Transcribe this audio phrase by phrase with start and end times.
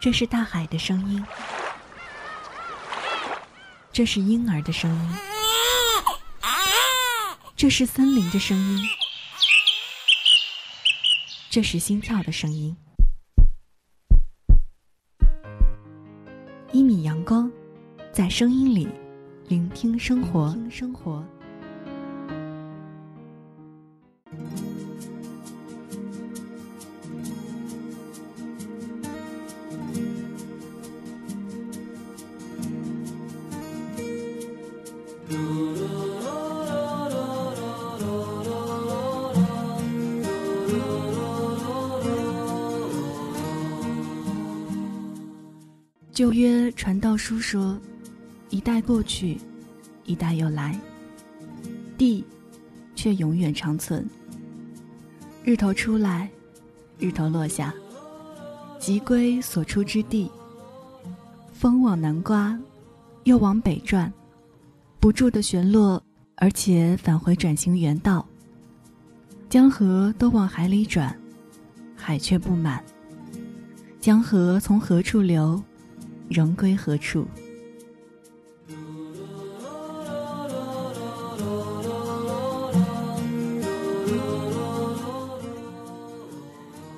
[0.00, 1.22] 这是大海的声音，
[3.92, 5.14] 这是婴儿的声音，
[7.54, 8.88] 这是森林的声音，
[11.50, 12.74] 这是心跳的声音。
[16.72, 17.52] 一米阳光，
[18.10, 18.88] 在声音里
[19.48, 20.56] 聆听生活。
[20.70, 21.22] 生活。
[46.20, 47.80] 旧约传道书说
[48.50, 49.38] ：“一代过去，
[50.04, 50.78] 一代又来，
[51.96, 52.22] 地
[52.94, 54.06] 却永远长存。
[55.42, 56.28] 日头出来，
[56.98, 57.72] 日头落下，
[58.78, 60.30] 即归所出之地。
[61.54, 62.54] 风往南刮，
[63.24, 64.12] 又往北转，
[64.98, 66.02] 不住的旋落，
[66.34, 68.28] 而且返回转型原道。
[69.48, 71.18] 江河都往海里转，
[71.96, 72.84] 海却不满。
[74.02, 75.58] 江河从何处流？”
[76.30, 77.26] 仍归何处？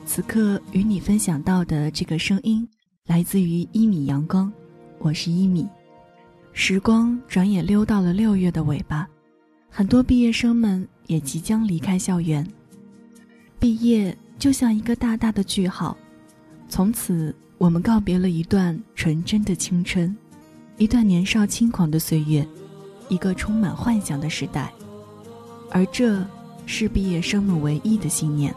[0.05, 2.69] 此刻与你分享到的这个声音，
[3.07, 4.53] 来自于一米阳光，
[4.99, 5.67] 我是一米。
[6.53, 9.09] 时光转眼溜到了六月的尾巴，
[9.71, 12.47] 很多毕业生们也即将离开校园。
[13.59, 15.97] 毕业就像一个大大的句号，
[16.69, 17.35] 从此。
[17.63, 20.13] 我们告别了一段纯真的青春，
[20.79, 22.45] 一段年少轻狂的岁月，
[23.09, 24.73] 一个充满幻想的时代，
[25.71, 26.27] 而这
[26.67, 28.53] 是毕业生们唯一的信念。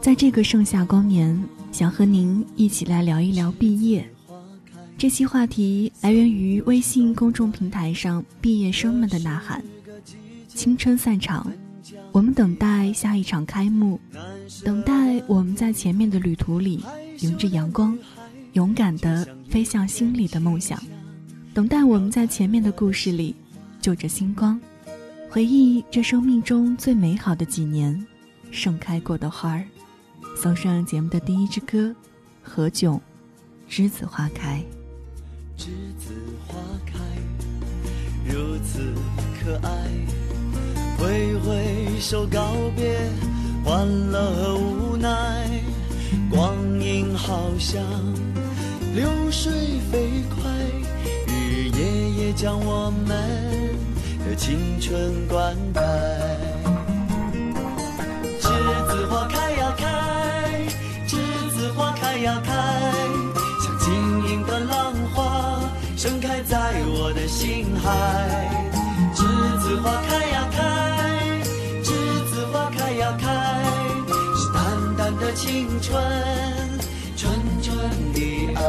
[0.00, 1.42] 在这个盛夏光年，
[1.72, 4.08] 想和您一起来聊一聊毕业。
[4.96, 9.60] 这期话题来源于微信公众平台上毕业生们的呐喊：
[10.46, 11.50] 青春散场，
[12.12, 13.98] 我们等待下一场开幕，
[14.64, 16.80] 等待我们在前面的旅途里。
[17.24, 17.98] 迎着阳光，
[18.52, 20.78] 勇敢地飞向心里的梦想，
[21.54, 23.34] 等待我们在前面的故事里，
[23.80, 24.60] 就着星光，
[25.30, 28.06] 回忆这生命中最美好的几年，
[28.50, 29.64] 盛开过的花儿。
[30.36, 31.94] 送上节目的第一支歌，
[32.42, 32.90] 何炅，
[33.70, 34.62] 《栀子花开》。
[35.58, 36.12] 栀子
[36.46, 36.98] 花开，
[38.26, 38.92] 如此
[39.40, 39.88] 可爱，
[40.98, 43.08] 挥挥手告别，
[43.64, 45.48] 欢乐和无奈。
[46.34, 47.80] 光阴好像
[48.92, 49.52] 流水
[49.92, 50.50] 飞快，
[51.28, 53.06] 日日夜夜将我们
[54.26, 55.80] 的青春灌溉。
[58.40, 58.50] 栀
[58.88, 60.66] 子花开呀开，
[61.06, 61.16] 栀
[61.56, 62.52] 子花开呀开，
[63.62, 63.94] 像晶
[64.28, 65.60] 莹的浪花
[65.96, 68.53] 盛开在我的心海。
[75.34, 76.00] 青春，
[77.16, 77.76] 纯纯
[78.12, 78.62] 的爱。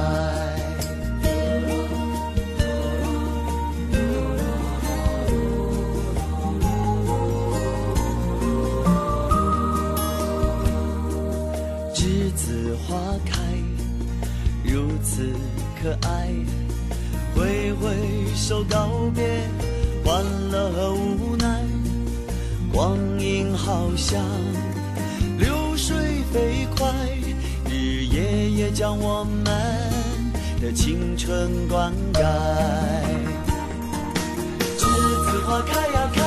[11.94, 13.40] 栀子花开，
[14.64, 15.36] 如此
[15.80, 16.34] 可爱。
[17.36, 17.96] 挥挥
[18.36, 19.24] 手告别，
[20.04, 21.64] 欢乐和无奈。
[22.74, 24.20] 光阴好像。
[26.36, 26.92] 飞快，
[27.70, 29.46] 日夜夜将我们
[30.62, 32.20] 的青春灌溉。
[34.78, 34.82] 栀
[35.32, 36.25] 子花开呀开，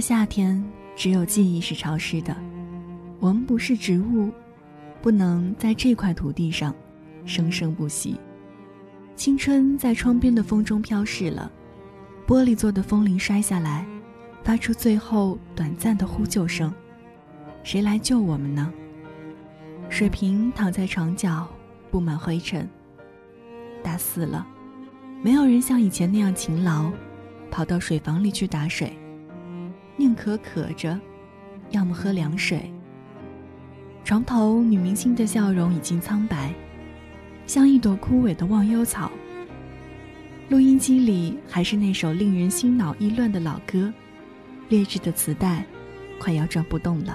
[0.00, 0.62] 夏天，
[0.96, 2.36] 只有记忆是潮湿的。
[3.18, 4.30] 我们不是植物，
[5.02, 6.74] 不能在这块土地上
[7.26, 8.18] 生生不息。
[9.14, 11.50] 青春在窗边的风中飘逝了，
[12.26, 13.86] 玻璃做的风铃摔下来，
[14.42, 16.72] 发出最后短暂的呼救声。
[17.62, 18.72] 谁来救我们呢？
[19.90, 21.46] 水瓶躺在床角，
[21.90, 22.66] 布满灰尘。
[23.82, 24.46] 大四了，
[25.22, 26.90] 没有人像以前那样勤劳，
[27.50, 28.96] 跑到水房里去打水。
[30.00, 30.98] 宁可渴着，
[31.72, 32.72] 要么喝凉水。
[34.02, 36.54] 床头女明星的笑容已经苍白，
[37.46, 39.12] 像一朵枯萎的忘忧草。
[40.48, 43.92] 录音机里还是那首令人心脑意乱的老歌，
[44.70, 45.66] 劣质的磁带
[46.18, 47.14] 快要转不动了。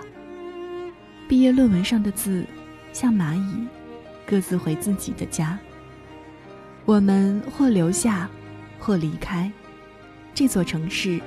[1.28, 2.46] 毕业论文上的字，
[2.94, 3.68] 像蚂蚁，
[4.28, 5.58] 各自回自己的家。
[6.86, 8.30] 我们或留下，
[8.78, 9.52] 或离开
[10.36, 11.20] 这座城市。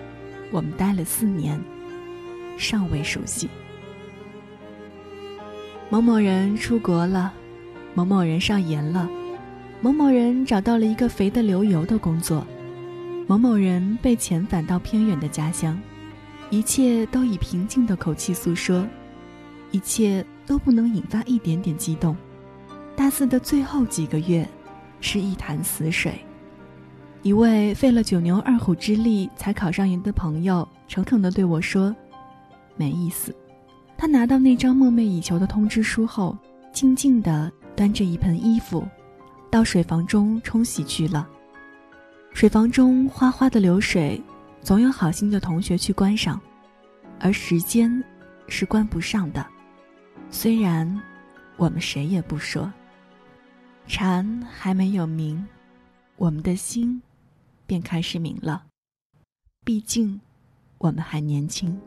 [0.50, 1.60] 我们待了四年，
[2.56, 3.48] 尚未熟悉。
[5.90, 7.32] 某某人出国了，
[7.94, 9.08] 某某人上研了，
[9.80, 12.46] 某某人找到了一个肥得流油的工作，
[13.26, 15.80] 某某人被遣返到偏远的家乡，
[16.50, 18.86] 一切都以平静的口气诉说，
[19.70, 22.16] 一切都不能引发一点点激动。
[22.96, 24.48] 大四的最后几个月，
[25.00, 26.18] 是一潭死水。
[27.22, 31.94] 一位费了九牛二虎之力才考上研的朋友，诚恳地对我说
[32.76, 33.34] ：“没意思。”
[33.98, 36.38] 他拿到那张梦寐以求的通知书后，
[36.72, 38.86] 静静地端着一盆衣服，
[39.50, 41.28] 到水房中冲洗去了。
[42.32, 44.22] 水房中哗哗的流水，
[44.60, 46.40] 总有好心的同学去关上，
[47.18, 48.02] 而时间
[48.46, 49.44] 是关不上的。
[50.30, 51.02] 虽然
[51.56, 52.72] 我们谁也不说，
[53.88, 55.44] 蝉还没有鸣，
[56.16, 57.02] 我们的心。
[57.68, 58.64] 便开始明了，
[59.62, 60.18] 毕竟
[60.78, 61.78] 我们还年轻。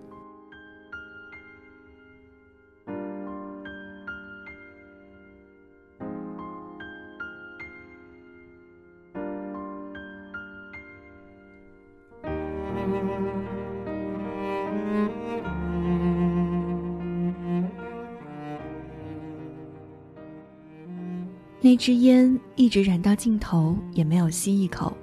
[21.64, 24.96] 那支烟一直燃到尽头，也没有吸一口。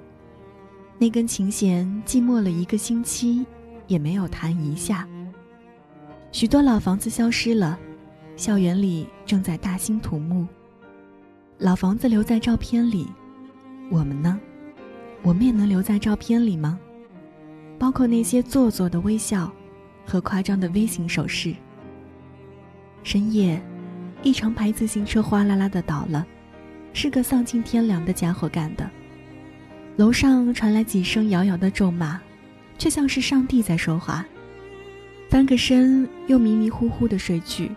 [1.01, 3.45] 那根琴弦寂寞了一个星期，
[3.87, 5.07] 也没有弹一下。
[6.33, 7.79] 许多老房子消失了，
[8.35, 10.45] 校园里正在大兴土木。
[11.57, 13.07] 老房子留在照片里，
[13.89, 14.37] 我们呢？
[15.23, 16.77] 我们也能留在照片里吗？
[17.79, 19.49] 包括那些做作的微笑
[20.05, 21.55] 和夸张的微型手势。
[23.03, 23.61] 深夜，
[24.21, 26.27] 一长排自行车哗啦啦的倒了，
[26.91, 28.89] 是个丧尽天良的家伙干的。
[29.99, 32.17] 楼上传来几声遥遥的咒骂，
[32.77, 34.25] 却像是上帝在说话。
[35.29, 37.69] 翻个身，又迷迷糊糊的睡去，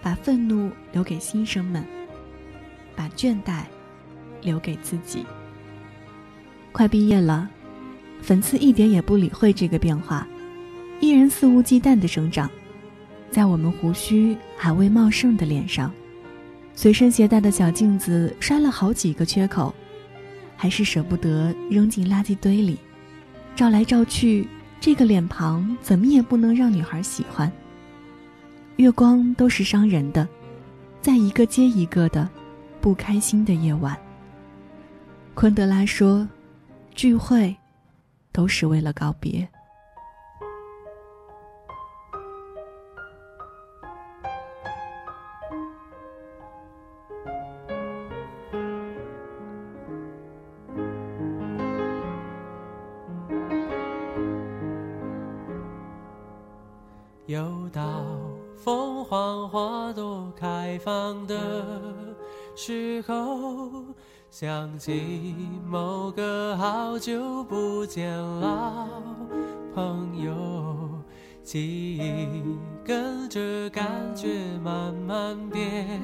[0.00, 1.84] 把愤怒留给新生们，
[2.96, 3.64] 把倦怠
[4.40, 5.26] 留给自己。
[6.72, 7.46] 快毕业了，
[8.22, 10.26] 粉刺一点也不理会这个变化，
[10.98, 12.50] 依然肆无忌惮的生长，
[13.30, 15.92] 在我们胡须还未茂盛的脸上。
[16.74, 19.74] 随身携带的小镜子摔了好几个缺口。
[20.56, 22.78] 还是舍不得扔进垃圾堆里，
[23.54, 24.48] 照来照去，
[24.80, 27.50] 这个脸庞怎么也不能让女孩喜欢。
[28.76, 30.28] 月光都是伤人的，
[31.00, 32.28] 在一个接一个的
[32.80, 33.96] 不开心的夜晚。
[35.34, 36.28] 昆德拉说
[36.94, 37.54] ：“聚会，
[38.32, 39.46] 都是为了告别。”
[64.36, 65.32] 想起
[65.64, 68.88] 某个好久不见老
[69.72, 70.34] 朋友，
[71.44, 74.26] 记忆跟着感觉
[74.60, 76.00] 慢慢变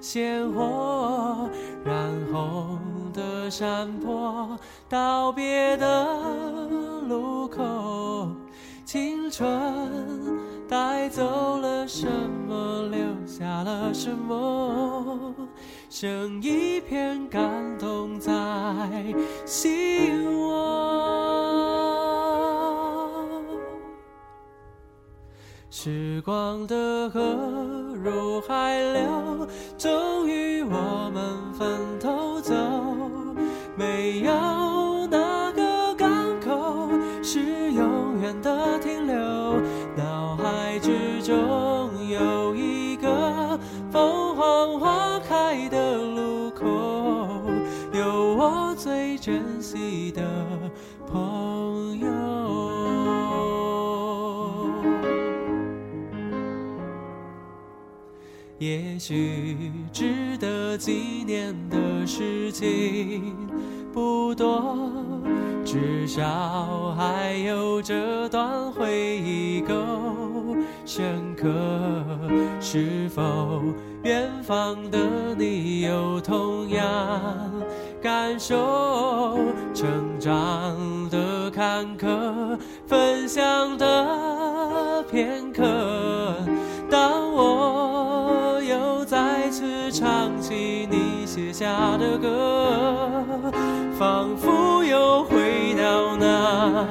[0.00, 1.48] 鲜活，
[1.84, 1.94] 染
[2.32, 2.80] 红
[3.12, 6.04] 的山坡，道别的
[7.06, 8.26] 路口，
[8.84, 9.48] 青春。
[10.68, 12.08] 带走了什
[12.48, 15.34] 么，留下了什么？
[15.94, 17.42] 剩一片感
[17.78, 18.32] 动在
[19.44, 20.64] 心窝。
[25.68, 27.20] 时光的河
[28.02, 29.46] 入海流，
[29.76, 31.68] 终于我们分
[32.00, 32.54] 头走。
[33.76, 36.08] 没有哪个港
[36.40, 36.88] 口
[37.22, 38.32] 是永远。
[38.40, 39.01] 的停留
[49.72, 50.22] 珍惜的
[51.06, 52.08] 朋友。
[58.58, 59.56] 也许
[59.90, 63.34] 值得纪念的事情
[63.92, 64.92] 不多，
[65.64, 69.74] 至少还有这段回忆够
[70.84, 71.48] 深刻。
[72.60, 73.62] 是否
[74.04, 77.50] 远方的你有同样
[78.02, 79.38] 感受？
[79.72, 85.62] 成长的坎坷，分享的片刻。
[86.90, 93.24] 当我又再次唱起你写下的歌，
[93.98, 96.86] 仿佛又回到那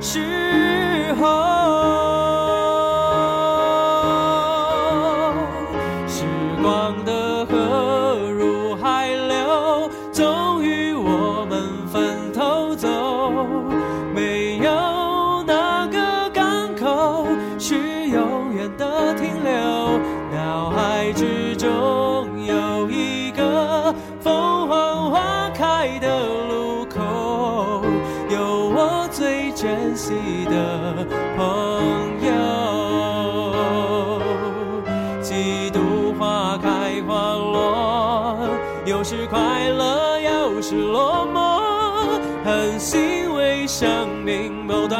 [0.00, 0.71] 时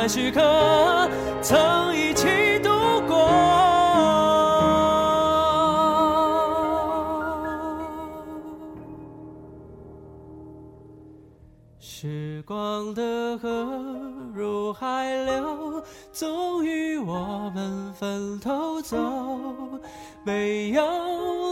[0.02, 1.08] 段时刻
[1.40, 2.26] 曾一起
[2.58, 2.70] 度
[3.06, 3.22] 过。
[11.78, 13.48] 时光的河
[14.34, 18.98] 入海流，终于我们分头走。
[20.24, 20.82] 没有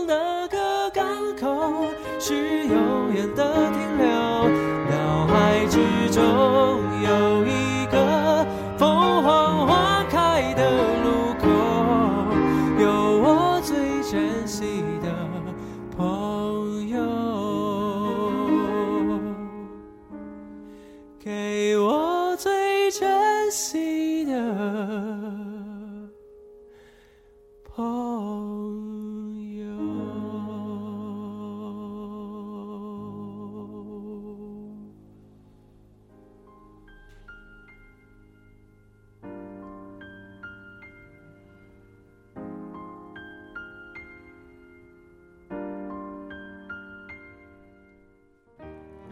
[0.07, 1.85] 哪个港口
[2.19, 4.09] 是永远的停留。
[4.91, 5.79] 脑海之
[6.11, 6.21] 中
[7.05, 7.80] 有一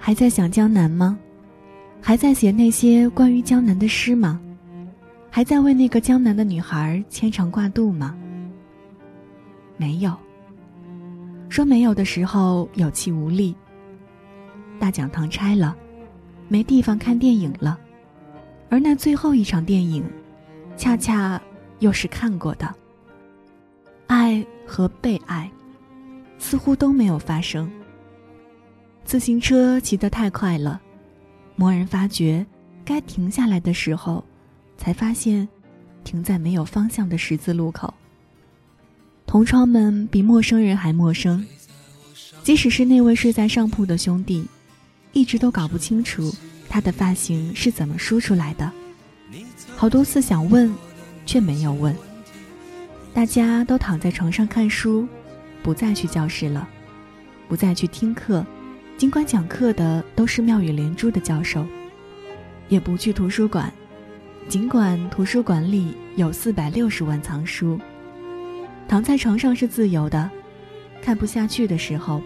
[0.08, 1.18] 还在想江南吗？
[2.00, 4.40] 还在写那些关于江南的诗吗？
[5.28, 8.16] 还在为那个江南的女孩牵肠挂肚吗？
[9.76, 10.16] 没有。
[11.50, 13.54] 说没有的时候有气无力。
[14.78, 15.76] 大讲堂拆了，
[16.48, 17.78] 没地方看电影了，
[18.70, 20.02] 而那最后一场电影，
[20.74, 21.38] 恰恰
[21.80, 22.74] 又是看过的。
[24.06, 25.50] 爱和被爱，
[26.38, 27.70] 似乎都没有发生。
[29.08, 30.78] 自行车骑得太快了。
[31.56, 32.44] 蓦然发觉，
[32.84, 34.22] 该停下来的时候，
[34.76, 35.48] 才发现，
[36.04, 37.94] 停在没有方向的十字路口。
[39.24, 41.42] 同窗们比陌生人还陌生，
[42.42, 44.46] 即使是那位睡在上铺的兄弟，
[45.14, 46.30] 一直都搞不清楚
[46.68, 48.70] 他的发型是怎么梳出来的。
[49.74, 50.70] 好多次想问，
[51.24, 51.96] 却没有问。
[53.14, 55.08] 大家都躺在床上看书，
[55.62, 56.68] 不再去教室了，
[57.48, 58.44] 不再去听课。
[58.98, 61.64] 尽管讲课的都是妙语连珠的教授，
[62.68, 63.72] 也不去图书馆。
[64.48, 67.78] 尽管图书馆里有四百六十万藏书，
[68.88, 70.28] 躺在床上是自由的。
[71.00, 72.20] 看不下去的时候，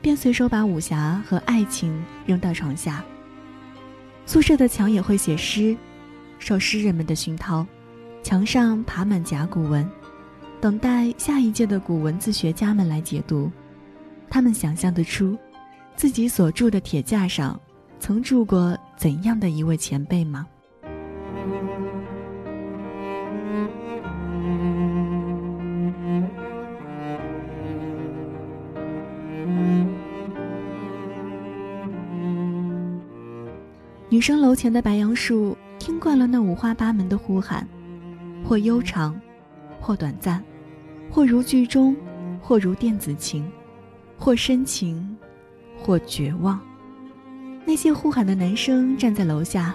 [0.00, 3.04] 便随手把武侠和爱情扔到床下。
[4.24, 5.76] 宿舍的墙也会写诗，
[6.38, 7.66] 受诗人们的熏陶，
[8.22, 9.86] 墙上爬满甲骨文，
[10.58, 13.52] 等待下一届的古文字学家们来解读。
[14.30, 15.36] 他们想象得出。
[15.96, 17.58] 自己所住的铁架上，
[17.98, 20.46] 曾住过怎样的一位前辈吗？
[34.10, 37.66] 女生楼前的白杨树，听惯了那五花八门的呼喊，
[38.44, 39.18] 或悠长，
[39.80, 40.44] 或短暂，
[41.10, 41.96] 或如剧中，
[42.40, 43.44] 或如电子琴，
[44.16, 45.16] 或深情。
[45.84, 46.58] 或绝望，
[47.66, 49.74] 那些呼喊的男生站在楼下，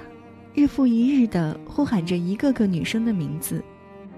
[0.56, 3.64] 日复一日地呼喊着一个个女生的名字，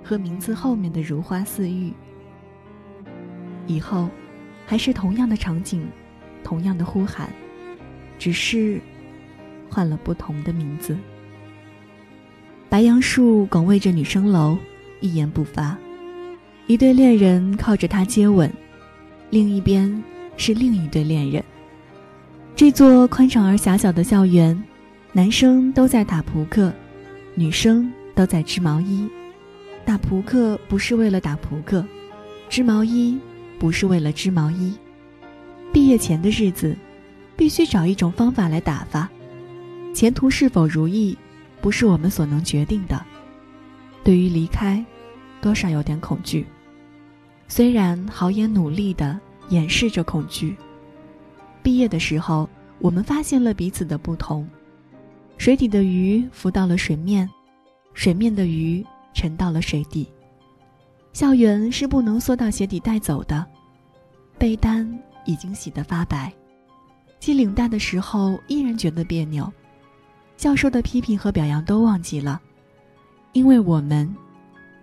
[0.01, 1.91] 和名字后面的如花似玉。
[3.67, 4.07] 以后，
[4.65, 5.85] 还是同样的场景，
[6.45, 7.29] 同样的呼喊，
[8.17, 8.79] 只是
[9.69, 10.97] 换了不同的名字。
[12.69, 14.57] 白杨树拱卫着女生楼，
[15.01, 15.77] 一言不发。
[16.67, 18.49] 一对恋人靠着他接吻，
[19.29, 20.01] 另一边
[20.37, 21.43] 是另一对恋人。
[22.61, 24.63] 这座宽敞而狭小的校园，
[25.13, 26.71] 男生都在打扑克，
[27.33, 29.09] 女生都在织毛衣。
[29.83, 31.83] 打扑克不是为了打扑克，
[32.49, 33.19] 织毛衣
[33.57, 34.77] 不是为了织毛衣。
[35.73, 36.77] 毕业前的日子，
[37.35, 39.09] 必须找一种方法来打发。
[39.91, 41.17] 前途是否如意，
[41.61, 43.03] 不是我们所能决定的。
[44.03, 44.85] 对于离开，
[45.41, 46.45] 多少有点恐惧。
[47.47, 50.55] 虽然好也努力的掩饰着恐惧。
[51.63, 52.49] 毕业的时候，
[52.79, 54.47] 我们发现了彼此的不同。
[55.37, 57.29] 水底的鱼浮到了水面，
[57.93, 60.07] 水面的鱼沉到了水底。
[61.13, 63.45] 校园是不能缩到鞋底带走的。
[64.37, 66.33] 被单已经洗得发白，
[67.19, 69.51] 系领带的时候依然觉得别扭。
[70.35, 72.41] 教授的批评和表扬都忘记了，
[73.33, 74.11] 因为我们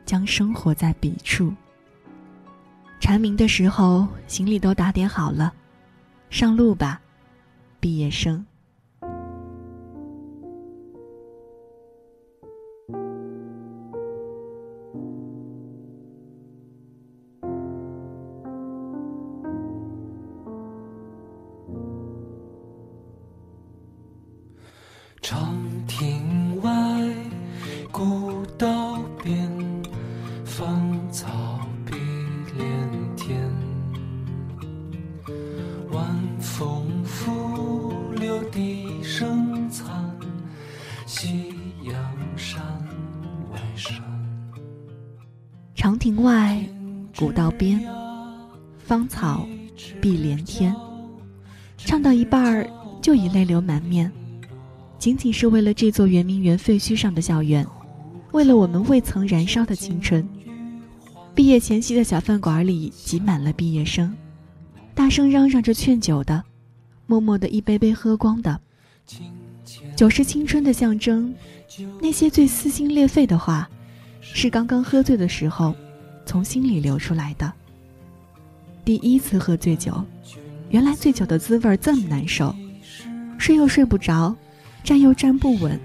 [0.05, 1.53] 将生活在彼处。
[3.01, 5.53] 蝉鸣的时候，行李都打点好了。
[6.31, 7.01] 上路吧，
[7.81, 8.45] 毕业生。
[48.89, 49.47] 芳草
[50.01, 50.75] 碧连天。
[51.77, 52.67] 唱到一半儿
[53.03, 54.11] 就已泪流满面，
[54.99, 57.67] 仅仅是为了这座圆明园废墟上的校园，
[58.33, 60.27] 为了我们未曾燃烧的青春。
[61.35, 64.17] 毕业前夕的小饭馆里挤满了毕业生，
[64.95, 66.43] 大声嚷嚷着劝酒的，
[67.07, 68.59] 默默的一杯杯喝光的。
[69.95, 71.35] 酒是青春的象征，
[72.01, 73.69] 那些最撕心裂肺的话。
[74.23, 75.75] 是刚刚喝醉的时候，
[76.25, 77.53] 从心里流出来的。
[78.89, 80.03] 第一次喝醉酒，
[80.71, 82.55] 原来醉酒的滋味这么难受，
[83.37, 84.35] 睡又睡不着，
[84.83, 85.79] 站又站不稳，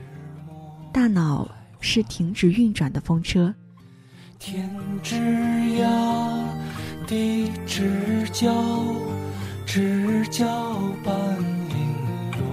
[0.93, 1.45] 大脑
[1.81, 3.53] 是停止运转的风车。
[4.39, 4.69] 天
[5.03, 5.85] 之涯，
[7.05, 8.49] 地之角，
[9.65, 10.45] 知交
[11.03, 11.13] 半
[11.67, 11.75] 零
[12.39, 12.47] 落，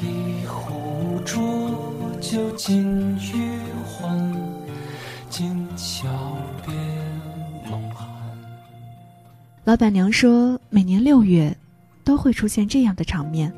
[0.00, 1.74] 一壶浊。
[2.20, 4.32] 酒尽余欢，
[5.28, 6.06] 今宵
[9.68, 11.54] 老板娘说，每年六月
[12.02, 13.52] 都会出现这样的场面，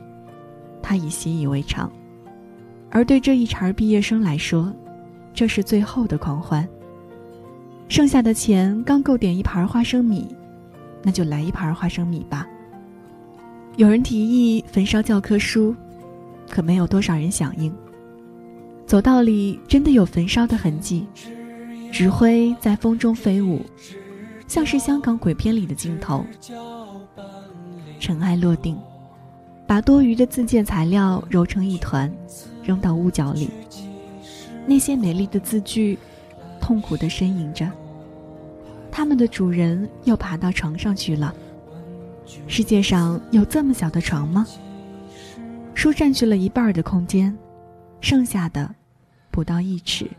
[0.82, 1.88] 她已习以为常。
[2.90, 4.74] 而对这一茬毕业生来说，
[5.32, 6.68] 这是最后的狂欢。
[7.88, 10.26] 剩下的钱刚够点一盘花生米，
[11.00, 12.44] 那就来一盘花生米吧。
[13.76, 15.72] 有人提议焚烧教科书，
[16.48, 17.72] 可没有多少人响应。
[18.84, 21.06] 走道里真的有焚烧的痕迹，
[21.92, 23.64] 纸灰在风中飞舞，
[24.50, 26.26] 像是香港鬼片里的镜头。
[28.00, 28.76] 尘埃落定，
[29.64, 32.12] 把多余的自建材料揉成一团，
[32.64, 33.48] 扔到屋角里。
[34.66, 35.96] 那些美丽的字句，
[36.60, 37.70] 痛苦地呻吟着。
[38.90, 41.32] 他们的主人又爬到床上去了。
[42.48, 44.44] 世界上有这么小的床吗？
[45.76, 47.32] 书占据了一半的空间，
[48.00, 48.68] 剩下的。
[49.30, 50.10] 不到一尺，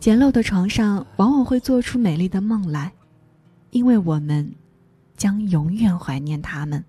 [0.00, 2.92] 简陋的床上往往会做出美丽的梦来，
[3.70, 4.54] 因为我们
[5.16, 6.84] 将永远怀念他们。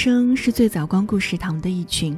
[0.00, 2.16] 生是最早光顾食堂的一群，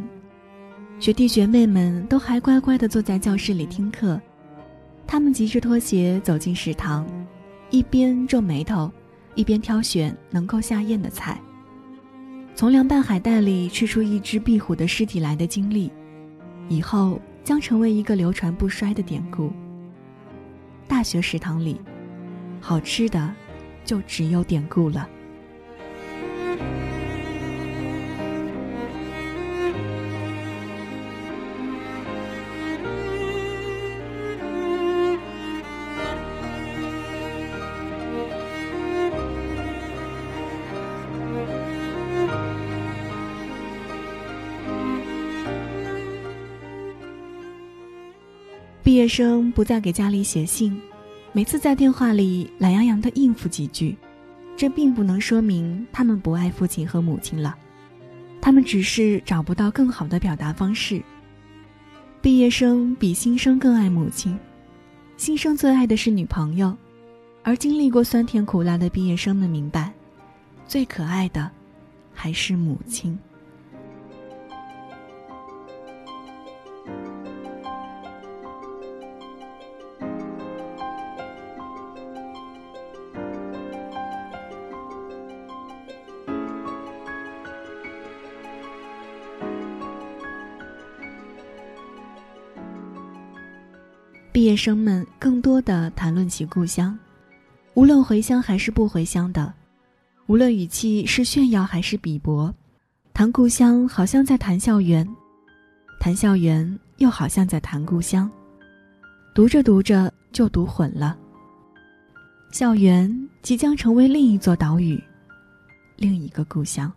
[0.99, 4.21] 学弟学妹们都还乖乖地坐在教室里听课，
[5.07, 7.07] 他们急着脱鞋走进食堂，
[7.71, 8.93] 一边皱眉头，
[9.35, 11.41] 一边挑选能够下咽的菜。
[12.55, 15.91] 从凉拌海带里吃出一只壁虎的尸体来的经历，
[16.69, 19.51] 以后将成为一个流传不衰的典故。
[20.87, 21.81] 大学食堂里，
[22.61, 23.35] 好吃的
[23.87, 25.09] 就只有典故了。
[49.11, 50.81] 生不再给家里写信，
[51.33, 53.97] 每次在电话里懒洋洋的应付几句，
[54.57, 57.57] 这并不能说明他们不爱父亲和母亲了，
[58.41, 61.03] 他们只是找不到更好的表达方式。
[62.23, 64.39] 毕业生比新生更爱母亲，
[65.17, 66.77] 新生最爱的是女朋友，
[67.43, 69.93] 而经历过酸甜苦辣的毕业生们明白，
[70.69, 71.51] 最可爱的
[72.15, 73.19] 还是母亲。
[94.51, 96.99] 业生们更多的谈论起故乡，
[97.75, 99.55] 无论回乡还是不回乡的，
[100.27, 102.53] 无论语气是炫耀还是鄙薄，
[103.15, 105.09] 谈故乡好像在谈校园，
[106.01, 108.29] 谈校园又好像在谈故乡，
[109.37, 111.17] 读着读着就读混了。
[112.51, 113.09] 校园
[113.43, 115.01] 即将成为另一座岛屿，
[115.95, 116.93] 另一个故乡。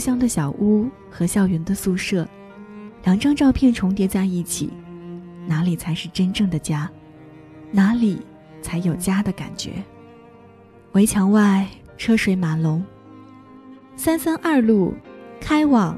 [0.00, 2.26] 乡的小屋和校园的宿舍，
[3.04, 4.70] 两张照片重叠在一起，
[5.46, 6.90] 哪里才是真正的家？
[7.70, 8.20] 哪里
[8.62, 9.74] 才有家的感觉？
[10.92, 12.84] 围墙外车水马龙，
[13.94, 14.94] 三三二路
[15.40, 15.96] 开往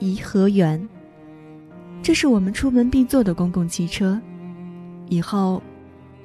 [0.00, 0.88] 颐和园。
[2.02, 4.20] 这是我们出门必坐的公共汽车，
[5.08, 5.62] 以后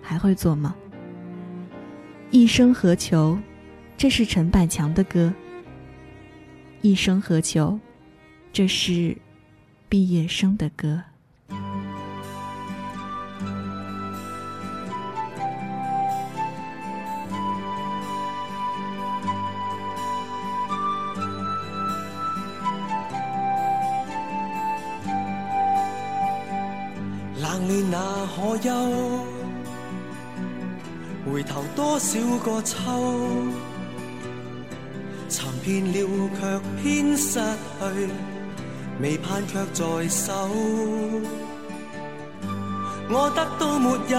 [0.01, 0.73] 还会坐吗？
[2.31, 3.37] 一生何求？
[3.95, 5.31] 这是陈百强的歌。
[6.87, 7.77] 一生何求？
[8.53, 9.17] 这是
[9.89, 11.03] 毕业生的歌。
[27.41, 27.99] 冷暖哪
[28.33, 28.71] 可休？
[31.29, 33.66] 回头多少个秋？
[35.67, 38.09] 寻遍了却偏失去，
[39.01, 40.31] 未盼却在手。
[43.09, 44.15] 我得到没有？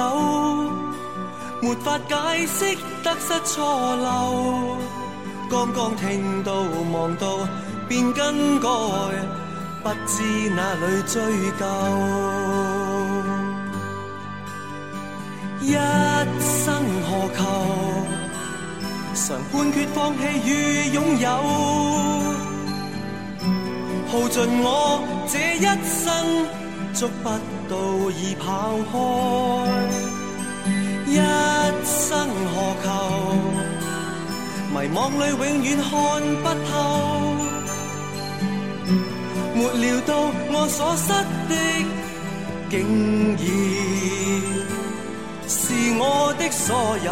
[1.62, 4.76] 没法解释得失错漏。
[5.50, 6.52] 刚刚听到
[6.92, 7.38] 望到
[7.88, 8.68] 便更改，
[9.82, 11.16] 不知哪里追
[11.58, 11.64] 究。
[15.62, 17.87] 一生何求？
[19.26, 20.50] 常判决放弃与
[20.94, 21.28] 拥有，
[24.10, 24.66] 耗尽我
[25.26, 26.06] 这一生，
[26.94, 27.28] 捉不
[27.68, 27.74] 到
[28.12, 28.46] 已跑
[28.90, 28.94] 开。
[31.08, 31.16] 一
[31.84, 32.08] 生
[32.54, 32.86] 何求？
[34.72, 35.90] 迷惘里永远看
[36.42, 36.72] 不透，
[39.54, 40.10] 没料到
[40.52, 41.08] 我所失
[41.48, 41.52] 的，
[42.70, 42.72] 竟
[43.36, 43.38] 然
[45.48, 45.58] 是
[45.98, 46.02] 我
[46.38, 46.66] 的所
[47.04, 47.08] 有。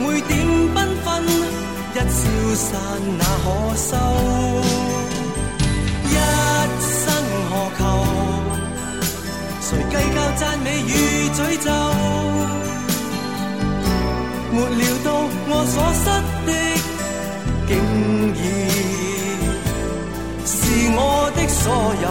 [0.00, 0.32] 每点
[0.74, 1.08] 缤纷，
[1.92, 2.20] 一消
[2.56, 2.68] 散
[3.18, 3.92] 那可收？
[6.06, 6.08] 一
[6.80, 7.04] 生
[7.50, 7.80] 何求？
[9.60, 10.90] 谁计较赞美与
[11.36, 11.68] 诅咒？
[14.52, 15.06] 没料到
[15.48, 16.04] 我所失
[16.46, 16.50] 的，
[17.68, 17.70] 竟
[18.34, 18.38] 已。
[20.46, 20.50] 是
[20.96, 20.98] 我
[21.36, 21.62] 的所
[22.02, 22.06] 有。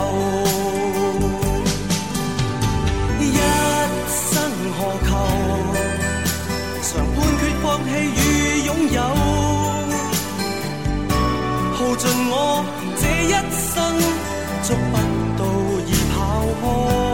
[12.31, 12.63] 我
[12.95, 13.75] 这一生，
[14.63, 14.93] 捉不
[15.37, 15.41] 到
[15.87, 16.17] 已跑
[16.61, 17.08] 开。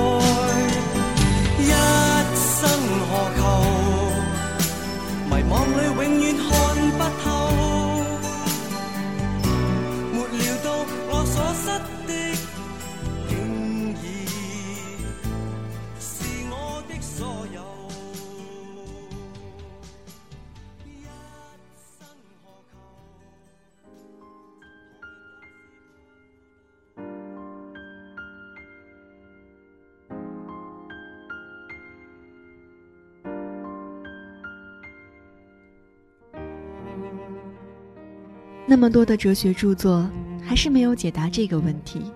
[38.75, 40.05] 那么多的哲学著作，
[40.43, 42.11] 还是没有解答这个问题。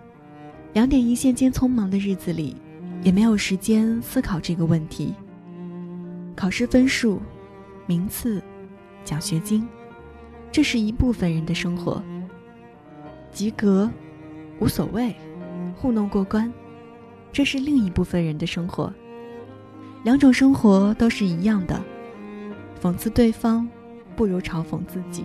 [0.74, 2.54] 两点一线间匆忙的日子里，
[3.02, 5.13] 也没有时间思考这个问题。
[6.36, 7.22] 考试分数、
[7.86, 8.43] 名次、
[9.06, 9.65] 奖学金，
[10.52, 12.04] 这是一部分人的生活。
[13.32, 13.89] 及格，
[14.60, 15.15] 无所谓，
[15.78, 16.52] 糊弄过关，
[17.32, 18.93] 这是另一部分人的生活。
[20.04, 21.82] 两种生活都是一样的，
[22.82, 23.65] 讽刺对方，
[24.13, 25.24] 不如嘲讽自己。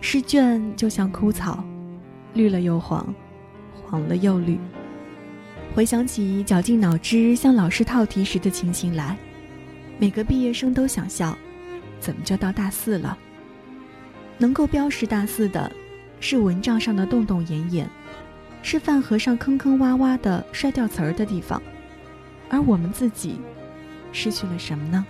[0.00, 1.62] 试卷就像枯草，
[2.34, 3.14] 绿了又黄，
[3.82, 4.58] 黄了又绿。
[5.74, 9.16] 回想起绞尽脑汁向老师套题时的情形来，
[9.98, 11.36] 每个毕业生都想笑：
[12.00, 13.16] 怎么就到大四了？
[14.38, 15.70] 能够标识大四的，
[16.18, 17.88] 是蚊帐上的洞洞眼眼，
[18.62, 21.62] 是饭盒上坑坑洼洼的摔掉词儿的地方，
[22.48, 23.38] 而我们自己，
[24.12, 25.06] 失去了什么呢？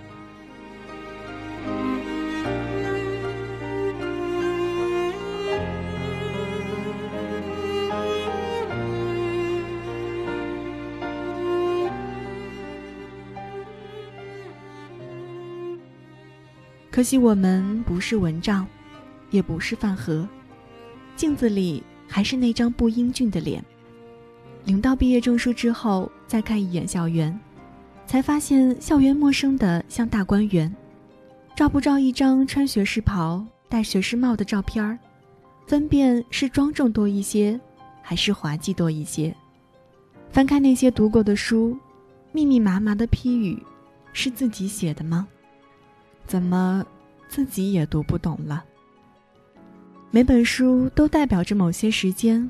[17.01, 18.63] 可惜我们不是蚊帐，
[19.31, 20.29] 也不是饭盒，
[21.15, 23.65] 镜子里还是那张不英俊的脸。
[24.65, 27.39] 领到毕业证书之后，再看一眼校园，
[28.05, 30.71] 才发现校园陌生的像大观园。
[31.55, 34.99] 照不照一张穿学士袍、戴学士帽的照片儿，
[35.65, 37.59] 分辨是庄重多一些，
[38.03, 39.35] 还是滑稽多一些。
[40.29, 41.75] 翻开那些读过的书，
[42.31, 43.57] 密密麻麻的批语，
[44.13, 45.27] 是自己写的吗？
[46.31, 46.81] 怎么，
[47.27, 48.63] 自己也读不懂了？
[50.11, 52.49] 每本书都代表着某些时间、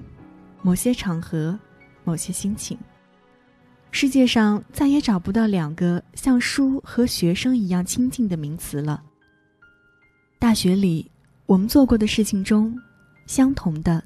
[0.61, 1.57] 某些场合、
[2.03, 2.77] 某些心情。
[3.89, 9.01] 世界上再也找不到两个像书和学生一样亲近的名词了。
[10.37, 11.09] 大学里，
[11.47, 12.79] 我们做过的事情中，
[13.25, 14.03] 相同的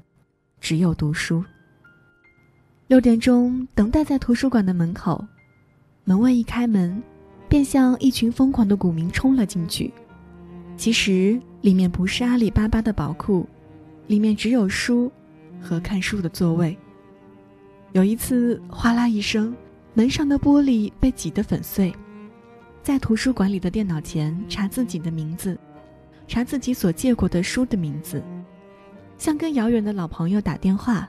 [0.58, 1.44] 只有读书。
[2.86, 5.22] 六点钟，等待在图书馆的门口，
[6.04, 7.02] 门卫一开门。
[7.48, 9.92] 便像一群疯狂的股民冲了进去。
[10.76, 13.48] 其实里面不是阿里巴巴的宝库，
[14.08, 15.10] 里面只有书
[15.60, 16.76] 和看书的座位。
[17.92, 19.56] 有一次，哗啦一声，
[19.94, 21.94] 门上的玻璃被挤得粉碎。
[22.82, 25.58] 在图书馆里的电脑前查自己的名字，
[26.28, 28.22] 查自己所借过的书的名字，
[29.16, 31.08] 像跟遥远的老朋友打电话。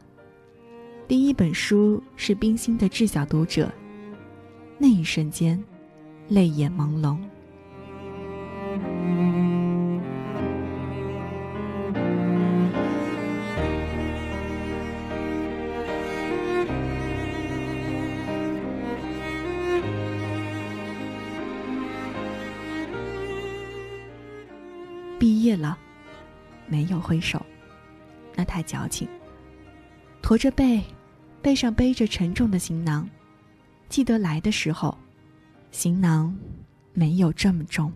[1.08, 3.68] 第一本书是冰心的《致小读者》。
[4.78, 5.62] 那一瞬间。
[6.30, 7.18] 泪眼朦胧。
[25.20, 25.78] 毕业了
[26.68, 27.44] 没有挥手。
[28.36, 29.08] 那太矫情。
[30.28, 30.84] 驼着背
[31.42, 33.10] 背上背着沉重的行囊
[33.88, 34.98] 记得来的时候
[35.78, 36.36] 行囊
[36.92, 37.94] 没有这么重。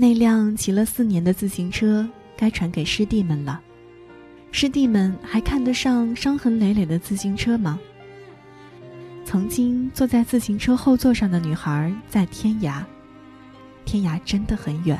[0.00, 3.60] 那辆骑了四年的自行车该传给师弟们了。
[4.50, 7.78] 师弟们还看得上伤痕累累的自行车吗？
[9.26, 12.82] 曾经坐在自行车后座上的女孩在天涯，
[13.84, 14.98] 天涯真的很远，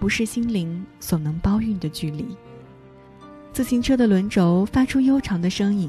[0.00, 2.26] 不是心灵所能包运的距离。
[3.52, 5.88] 自行车的轮轴发出悠长的声音，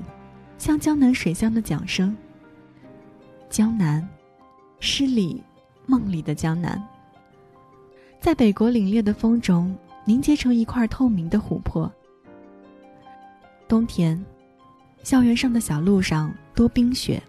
[0.59, 2.15] 像江南水乡的桨声。
[3.49, 4.07] 江南，
[4.79, 5.41] 诗里
[5.87, 6.79] 梦里的江南。
[8.19, 11.91] 在北国凛冽的风中凝结成一块透明的琥珀。
[13.67, 14.23] 冬天，
[15.03, 17.21] 校园上的小路上多冰雪，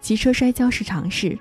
[0.00, 1.38] 骑车摔跤是常事。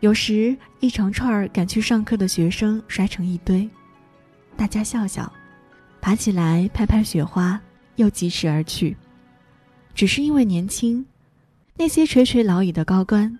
[0.00, 3.68] 有时一长串赶去上课的学生摔成一堆，
[4.56, 5.30] 大家笑笑，
[6.00, 7.60] 爬起来拍拍雪花，
[7.96, 8.96] 又疾驰而去。
[9.94, 11.04] 只是因为年轻，
[11.76, 13.38] 那些垂垂老矣的高官，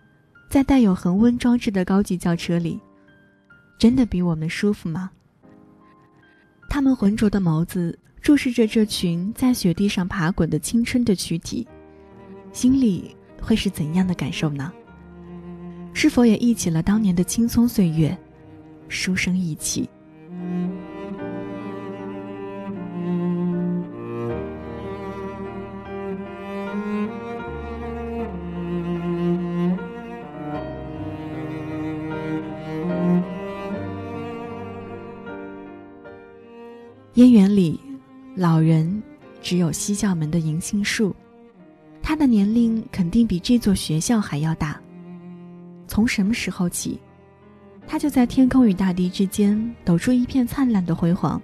[0.51, 2.79] 在带有恒温装置的高级轿车里，
[3.79, 5.11] 真的比我们舒服吗？
[6.69, 11.67] 他们浑浊的眸子注视着这群在雪地上爬滚的青春的躯体，
[12.53, 14.73] 心里会是怎样的感受呢？
[15.93, 18.17] 是否也忆起了当年的青葱岁月，
[18.89, 19.89] 书生意气？
[37.23, 37.79] 燕园里，
[38.35, 39.01] 老人
[39.41, 41.15] 只有西教门的银杏树，
[42.03, 44.81] 他的年龄肯定比这座学校还要大。
[45.87, 46.99] 从什么时候起，
[47.87, 51.41] 他就在天空与大地之间抖出一片灿烂的辉煌。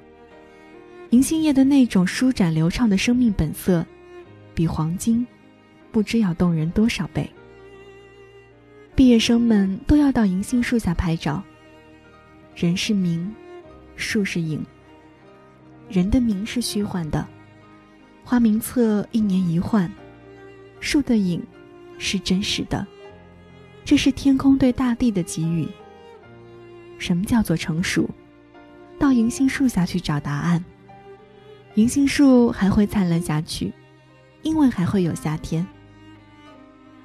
[1.10, 3.86] 银杏叶的那种舒展流畅的生命本色，
[4.56, 5.24] 比黄金
[5.92, 7.30] 不知要动人多少倍。
[8.96, 11.40] 毕业生们都要到银杏树下拍照。
[12.56, 13.32] 人是名，
[13.94, 14.60] 树是影。
[15.88, 17.26] 人的名是虚幻的，
[18.24, 19.90] 花名册一年一换，
[20.80, 21.42] 树的影
[21.98, 22.86] 是真实的。
[23.84, 25.66] 这是天空对大地的给予。
[26.98, 28.08] 什么叫做成熟？
[28.98, 30.62] 到银杏树下去找答案。
[31.74, 33.72] 银杏树还会灿烂下去，
[34.42, 35.66] 因为还会有夏天。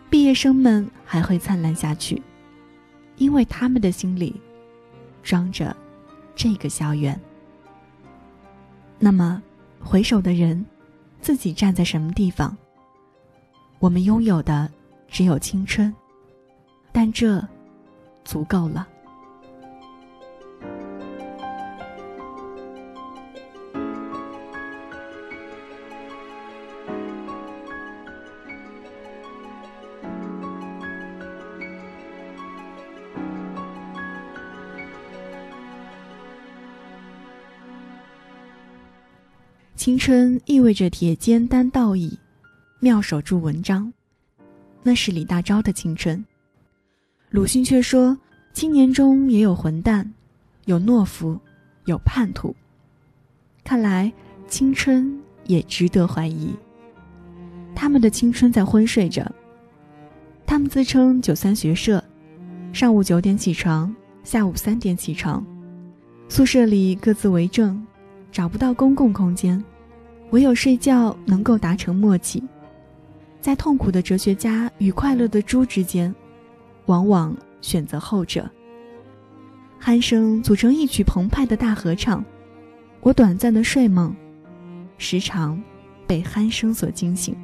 [0.10, 2.22] 毕业生们还会灿烂下去，
[3.18, 4.42] 因为他们的心里
[5.22, 5.76] 装着
[6.36, 7.20] 这个校园。
[9.00, 9.42] 那么，
[9.80, 10.66] 回首的人，
[11.20, 12.56] 自己站在什么地方？
[13.80, 14.72] 我们拥有的
[15.08, 15.94] 只有青春。
[16.92, 17.44] 但这
[18.24, 18.88] 足够了。
[39.84, 42.18] 青春意味着铁肩担道义，
[42.80, 43.92] 妙手著文章，
[44.82, 46.24] 那是李大钊的青春。
[47.32, 48.18] 鲁迅却说
[48.56, 50.10] ：“青年中也有混蛋，
[50.68, 51.38] 有懦夫，
[51.84, 52.56] 有叛徒。”
[53.66, 54.10] 看来
[54.48, 56.56] 青春也值得怀疑。
[57.76, 59.30] 他们的青春在昏睡着。
[60.46, 62.02] 他们自称九三学社，
[62.72, 65.46] 上午九点起床，下午三点起床，
[66.30, 67.86] 宿舍里各自为政，
[68.32, 69.62] 找不到公共空间，
[70.34, 72.44] 唯有睡觉能够达成默契。
[73.40, 76.14] 在痛苦的哲学家与快乐的猪之间。
[76.88, 78.50] 往往选择后者。
[79.80, 82.24] 鼾声组成一曲澎湃的大合唱，
[83.02, 84.14] 我短暂的睡梦，
[84.98, 85.62] 时常
[86.08, 87.36] 被鼾声所惊醒。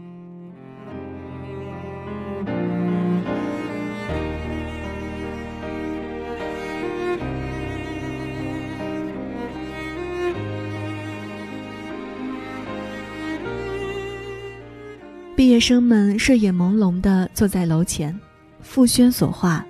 [15.39, 18.13] 毕业生们睡眼朦胧地坐在楼前。
[18.59, 19.65] 复宣所画，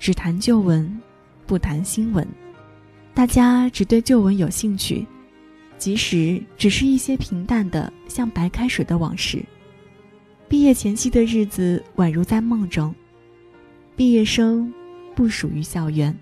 [0.00, 0.98] 只谈旧闻，
[1.44, 2.26] 不谈新闻。
[3.12, 5.06] 大家只对旧闻有兴趣，
[5.76, 9.44] 即使只是一些平淡的像白开水的往事。
[10.48, 12.94] 毕业前夕的日子宛如在梦中。
[13.94, 14.72] 毕业生
[15.14, 16.18] 不属于校园，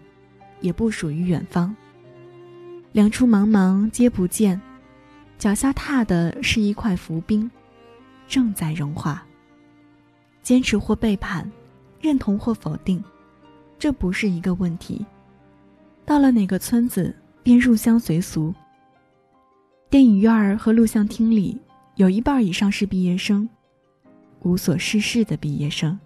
[0.61, 1.72] 也不属于远方。
[2.91, 4.61] 两处茫茫皆不见，
[5.39, 7.49] 脚下踏的是一块浮冰，
[8.26, 9.26] 正在融化。
[10.42, 11.50] 坚持或背叛。
[12.00, 13.00] 认同或否定，
[13.78, 15.06] 这不是一个问题。
[16.04, 17.14] 到了哪个村子，
[17.44, 18.52] 便入乡随俗。
[19.88, 21.56] 电影院儿和录像厅里，
[21.94, 23.48] 有一半以上是毕业生，
[24.40, 25.96] 无所事事的毕业生。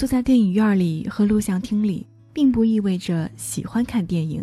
[0.00, 4.42] 坐在电影院里和录像厅里，并不意味着喜欢看电影，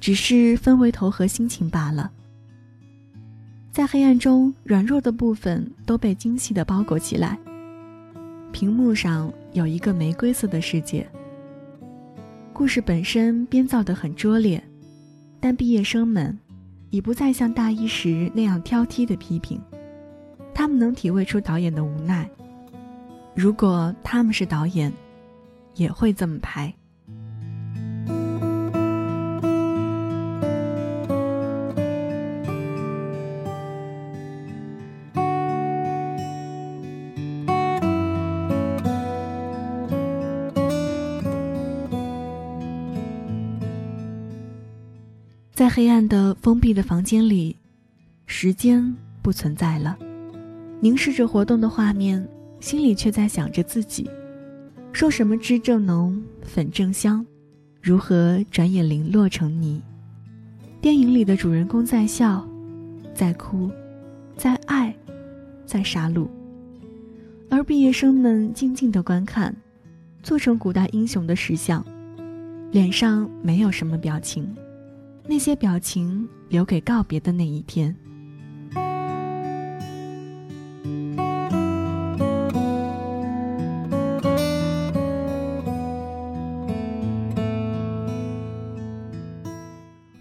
[0.00, 2.10] 只是氛围投和心情罢了。
[3.70, 7.38] 在黑暗中，软弱的部分都被精细的包裹起来。
[8.50, 11.08] 屏幕上有一个玫瑰色的世界。
[12.52, 14.60] 故事本身编造的很拙劣，
[15.38, 16.36] 但毕业生们
[16.90, 19.60] 已不再像大一时那样挑剔的批评，
[20.52, 22.28] 他们能体味出导演的无奈。
[23.34, 24.92] 如果他们是导演，
[25.74, 26.72] 也会这么拍。
[45.54, 47.56] 在黑暗的封闭的房间里，
[48.26, 49.96] 时间不存在了。
[50.80, 52.28] 凝视着活动的画面，
[52.62, 54.08] 心里却在想着自己：
[54.92, 57.26] 说什么脂正浓，粉正香，
[57.82, 59.82] 如何转眼零落成泥？
[60.80, 62.48] 电影里的主人公在笑，
[63.12, 63.68] 在哭，
[64.36, 64.94] 在爱，
[65.66, 66.28] 在杀戮，
[67.50, 69.52] 而毕业生们静静的观看，
[70.22, 71.84] 做成古代英雄的石像，
[72.70, 74.48] 脸上没有什么表情。
[75.26, 77.92] 那些表情留给告别的那一天。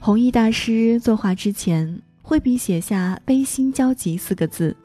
[0.03, 4.75] 弘毅大师作画之前，挥笔写下“悲心交集”四个字。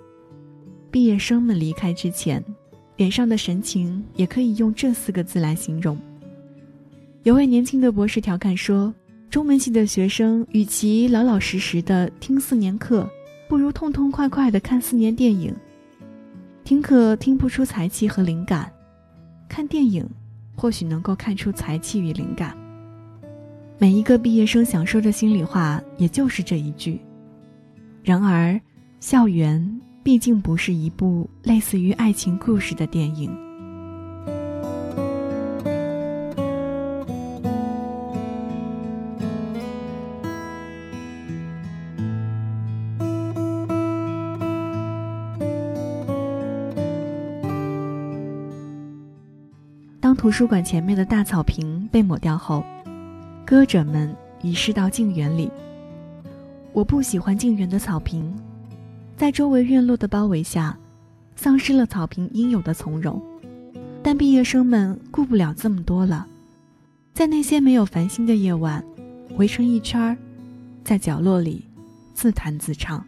[0.90, 2.44] 毕业生们离开之前，
[2.96, 5.96] 脸上的神情也可以用这四个字来形容。
[7.22, 8.94] 有位年轻的博士调侃说。
[9.30, 13.08] 中文系的学生，与其老老实实的听四年课，
[13.48, 15.54] 不如痛痛快快的看四年电影。
[16.62, 18.72] 听课听不出才气和灵感，
[19.48, 20.08] 看电影，
[20.54, 22.56] 或许能够看出才气与灵感。
[23.78, 26.98] 每一个毕业生想说的心里话，也就是这一句。
[28.02, 28.58] 然而，
[29.00, 33.30] 校园毕竟不是一部类似于爱情故事的电影。
[50.00, 52.64] 当图书馆前面的大草坪被抹掉后，
[53.46, 55.48] 歌者们遗失到静园里。
[56.72, 58.34] 我不喜欢静园的草坪，
[59.16, 60.76] 在周围院落的包围下，
[61.36, 63.22] 丧失了草坪应有的从容。
[64.02, 66.26] 但毕业生们顾不了这么多了，
[67.14, 68.84] 在那些没有繁星的夜晚，
[69.36, 70.16] 围成一圈儿，
[70.82, 71.64] 在角落里
[72.14, 73.06] 自弹自唱。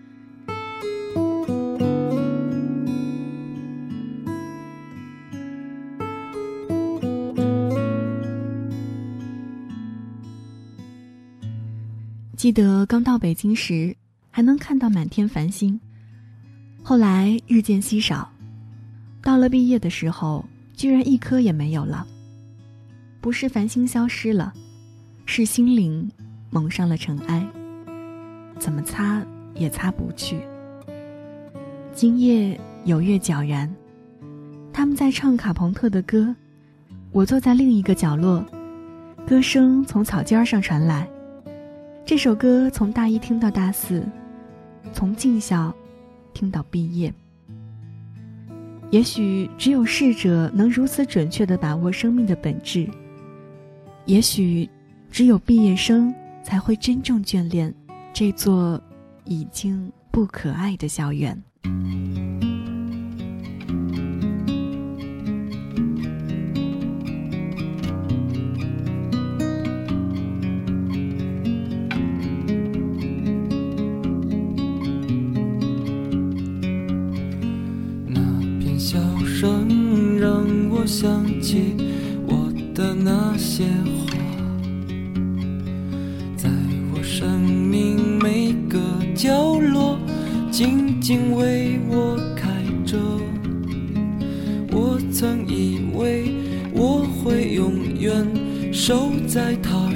[12.38, 13.96] 记得刚到北京时，
[14.30, 15.78] 还能看到满天繁星。
[16.84, 18.30] 后来日渐稀少，
[19.20, 20.44] 到了毕业的时候，
[20.76, 22.06] 居然一颗也没有了。
[23.20, 24.52] 不是繁星消失了，
[25.26, 26.08] 是心灵
[26.48, 27.44] 蒙上了尘埃，
[28.56, 29.20] 怎么擦
[29.56, 30.38] 也擦不去。
[31.92, 33.68] 今夜有月皎然，
[34.72, 36.32] 他们在唱卡朋特的歌，
[37.10, 38.46] 我坐在另一个角落，
[39.26, 41.04] 歌声从草尖上传来。
[42.08, 44.02] 这首歌从大一听到大四，
[44.94, 45.70] 从进校
[46.32, 47.12] 听到毕业。
[48.90, 52.88] 也许只有逝者能如此准确地把握生命的本质。
[54.06, 54.66] 也许
[55.10, 56.10] 只有毕业生
[56.42, 57.74] 才会真正眷恋
[58.14, 58.80] 这座
[59.26, 61.38] 已经不可爱的校园。
[81.00, 81.76] 想起
[82.26, 83.62] 我的那些
[84.04, 84.18] 花，
[86.36, 86.50] 在
[86.92, 88.80] 我生命每个
[89.14, 89.96] 角落
[90.50, 92.48] 静静为我开
[92.84, 92.98] 着。
[94.72, 96.32] 我曾以为
[96.72, 98.26] 我会永远
[98.72, 99.87] 守在他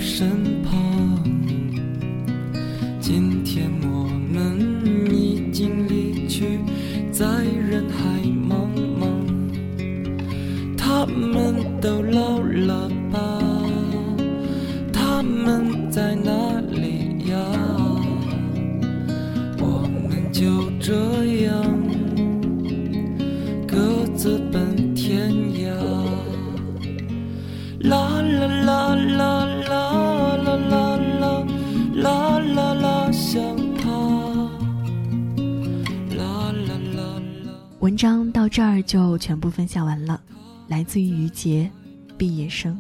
[38.93, 40.21] 就全部分享完了。
[40.69, 41.71] 来自于于杰，
[42.19, 42.79] 毕业生。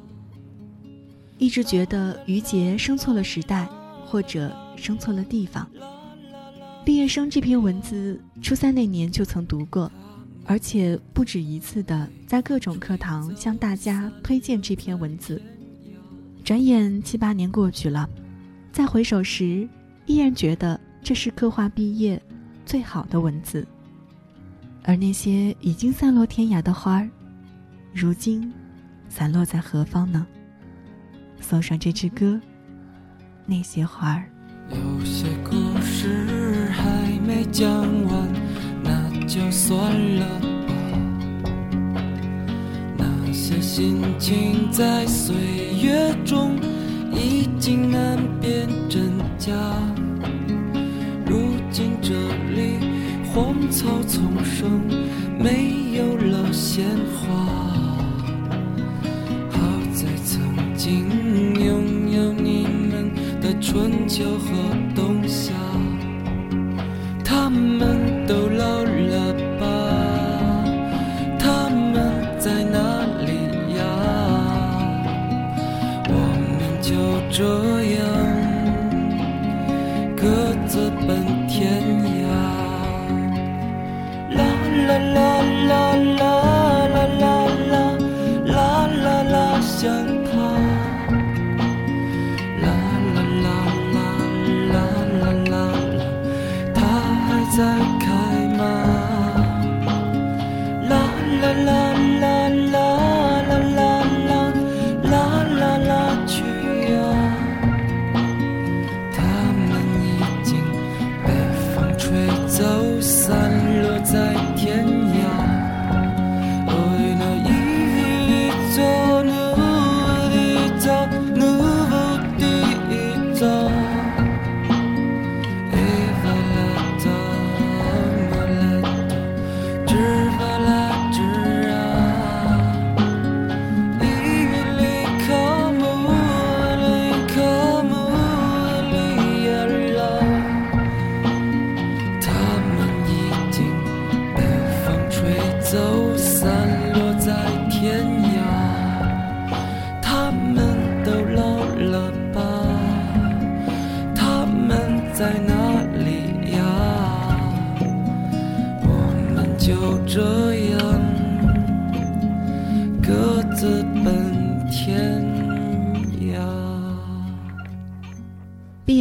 [1.39, 3.67] 一直觉得于杰生错了时代，
[4.05, 5.67] 或者生错了地方。
[6.85, 9.91] 毕业生这篇文字，初三那年就曾读过，
[10.45, 15.41] 而且不止一次的在各种课堂向大家推荐这篇文字。
[16.45, 18.07] 转眼七八年过去了，
[18.71, 19.67] 再回首时，
[20.05, 22.23] 依然觉得这是刻画毕业
[22.67, 23.67] 最好的文字。
[24.85, 27.09] 而那些已经散落天涯的花儿，
[27.95, 28.53] 如今
[29.09, 30.26] 散落在何方呢？
[31.41, 32.41] 送上这支歌，
[33.47, 34.24] 那些花儿。
[34.70, 37.68] 有些故事还没讲
[38.07, 38.28] 完，
[38.83, 40.74] 那就算了吧。
[42.97, 45.35] 那些心情在岁
[45.83, 46.57] 月中
[47.12, 49.53] 已经难辨真假。
[51.26, 52.14] 如今这
[52.51, 52.51] 里
[53.35, 54.83] 荒草丛生，
[55.39, 57.35] 没有了鲜花。
[59.51, 59.59] 好
[59.95, 60.43] 在曾
[60.76, 61.09] 经
[61.55, 63.11] 拥有你们
[63.41, 64.53] 的春秋和
[64.95, 65.55] 冬夏，
[67.24, 69.64] 他们都老了吧？
[71.39, 73.33] 他们在哪里
[73.78, 73.83] 呀？
[76.07, 76.93] 我们就
[77.30, 77.72] 这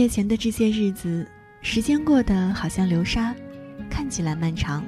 [0.02, 1.28] 毕业前的这些日子，
[1.62, 3.36] 时间过得好像流沙，
[3.88, 4.84] 看起来漫长，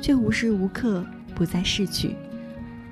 [0.00, 1.06] 却无时无刻
[1.36, 2.16] 不在逝去。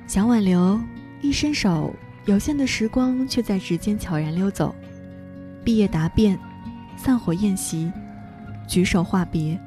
[0.07, 0.81] 想挽留，
[1.21, 1.93] 一伸手，
[2.27, 4.73] 有限的时光却在指尖悄然溜走。
[5.65, 6.39] 毕业答辩，
[6.97, 7.91] 散伙宴席，
[8.69, 9.61] 举手话别，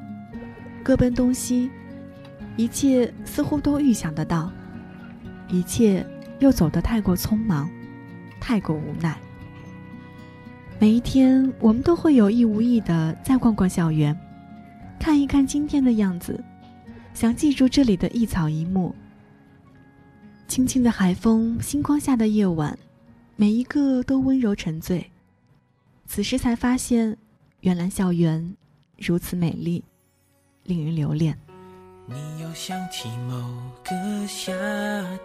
[0.82, 1.70] 各奔东西，
[2.56, 4.50] 一切似乎都预想得到，
[5.50, 6.08] 一切
[6.40, 7.70] 又走得太过匆忙，
[8.40, 9.14] 太过无奈。
[10.80, 14.16] 每一天，我们都会有意无意的再逛逛校园，
[15.00, 16.40] 看一看今天的样子，
[17.16, 18.94] 想记住这里的一草一木。
[20.48, 22.78] 轻轻的海风，星光下的夜晚，
[23.36, 25.04] 每一个都温柔沉醉。
[26.06, 27.18] 此时才发现，
[27.62, 28.56] 原来校园
[29.00, 29.84] 如此美丽，
[30.64, 31.36] 令人留恋。
[32.06, 33.36] 你又想起某
[33.84, 34.54] 个夏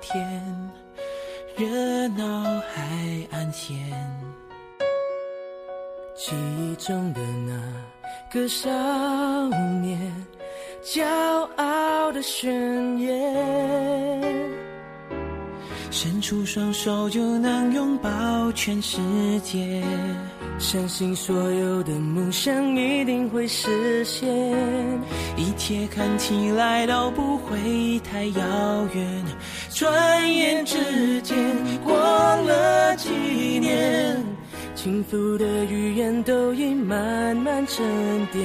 [0.00, 0.70] 天，
[1.58, 2.42] 热闹
[2.72, 3.76] 海岸线，
[6.14, 7.52] 记忆中的那
[8.30, 8.68] 个少
[9.80, 9.98] 年，
[10.84, 11.02] 骄
[11.56, 14.22] 傲的宣言，
[15.90, 19.00] 伸出双手就能拥抱全世
[19.40, 19.82] 界，
[20.58, 24.28] 相信所有的梦想一定会实现，
[25.36, 29.24] 一切看起来都不会太遥远。
[29.70, 31.36] 转眼之间
[31.82, 33.08] 过了几
[33.58, 34.22] 年，
[34.74, 38.42] 轻浮的语言都已慢慢沉淀，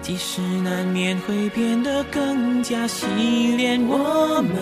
[0.00, 3.06] 即使难免会变得更加洗
[3.56, 4.56] 练，我们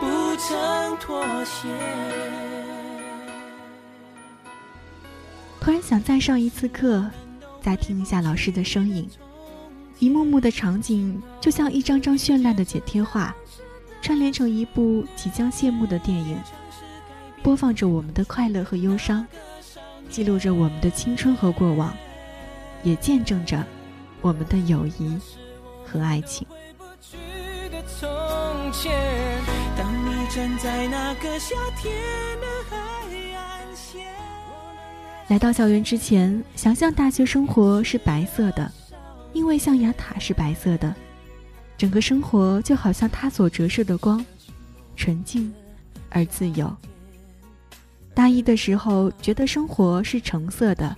[0.00, 1.68] 不曾妥协。
[5.60, 7.08] 突然想再上一次课，
[7.60, 9.08] 再听一下老师的声音。
[9.98, 13.34] 一幕幕的场景就像一张张绚烂的剪贴画，
[14.00, 16.38] 串联成一部即将谢幕的电影，
[17.42, 19.26] 播放着我们的快乐和忧伤，
[20.10, 21.96] 记录着我们的青春和过往，
[22.82, 23.64] 也见证着
[24.20, 25.18] 我们的友谊
[25.86, 26.46] 和爱情。
[27.98, 28.08] 从
[28.72, 28.92] 前，
[29.76, 31.92] 当你站在那个夏天
[32.40, 32.76] 的海
[33.36, 34.02] 岸线，
[35.28, 38.70] 来到校园之前，想象大学生活是白色的，
[39.32, 40.94] 因为象牙塔是白色的，
[41.76, 44.24] 整个生活就好像它所折射的光，
[44.96, 45.52] 纯净
[46.10, 46.70] 而自由。
[48.18, 50.96] 大一的时候，觉得生活是橙色的，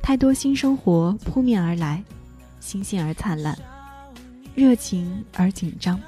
[0.00, 2.00] 太多新生活扑面而来，
[2.60, 3.58] 新鲜而灿烂，
[4.54, 6.00] 热情而紧张。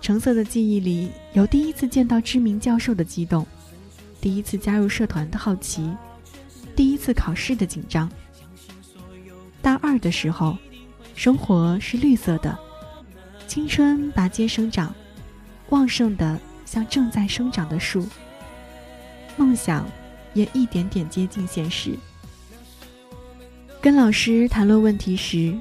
[0.00, 3.46] 橙色的记忆里有第一次见到知名教授的激动，
[4.20, 5.88] 第一次加入社团的好奇，
[6.74, 8.10] 第一次考试的紧张。
[9.62, 10.58] 大二的时候，
[11.14, 12.58] 生活是绿色的，
[13.46, 14.92] 青春拔尖生长，
[15.68, 18.04] 旺盛的像正在生长的树。
[19.36, 19.86] 梦想
[20.32, 21.96] 也一点点接近现实。
[23.80, 25.54] 跟老师谈论问题时，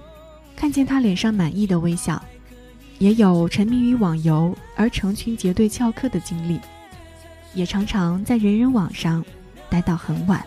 [0.56, 2.24] 看见他脸上满意的微笑，
[3.00, 6.60] 也有沉迷于网游而成群结队翘课的经历，
[7.54, 9.26] 也常常在人人网上
[9.70, 10.42] 待到很晚。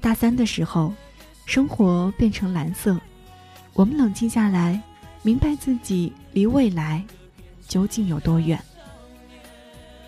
[0.00, 0.92] 大三的时候。
[1.50, 2.96] 生活变成蓝色，
[3.72, 4.80] 我们冷静下来，
[5.20, 7.04] 明白自己离未来
[7.66, 8.56] 究竟有多远。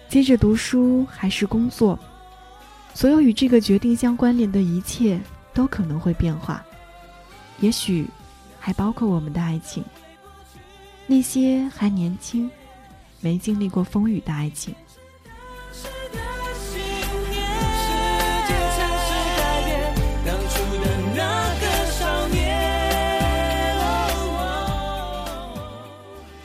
[0.08, 1.98] 接着读书还是工作，
[2.94, 5.20] 所有与这个决定相关联的一切
[5.52, 6.64] 都可能会变化，
[7.58, 8.06] 也许
[8.60, 9.82] 还包括我们的爱情。
[11.08, 12.48] 那些还年轻、
[13.20, 14.72] 没经历过风雨的爱情。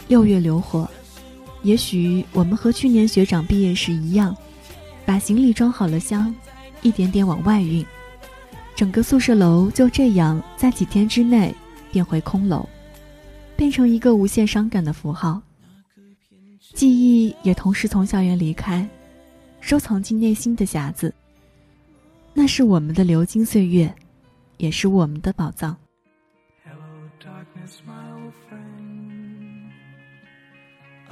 [0.08, 0.90] 六月流火，
[1.64, 4.36] 也许我们和去年学长毕业时一样，
[5.06, 6.34] 把行李装好了箱，
[6.82, 7.86] 一点点往外运，
[8.74, 11.54] 整个宿舍楼就这样在几天之内
[11.92, 12.68] 变回空楼，
[13.58, 15.42] 变成一个无限伤感的符号。
[16.74, 18.88] 记忆也同时从校园离开，
[19.60, 21.14] 收藏进内心的匣子。
[22.34, 23.94] 那是我们的流金岁月，
[24.58, 25.76] 也是我们的宝藏。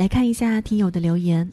[0.00, 1.52] 来看一下听友的留言，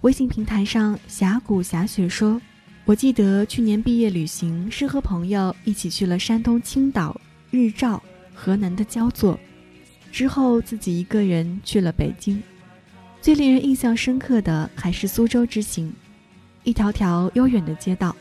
[0.00, 2.42] 微信平台上峡谷霞雪说
[2.84, 7.20] ：“我记得去年毕业旅行是和朋友一起去了山东青岛、
[7.52, 8.02] 日照、
[8.34, 9.38] 河南的焦作，
[10.10, 12.42] 之后自己一个人去了北京。
[13.20, 15.94] 最令人印象深刻的还是苏州之行，
[16.64, 18.16] 一条条悠远的街道，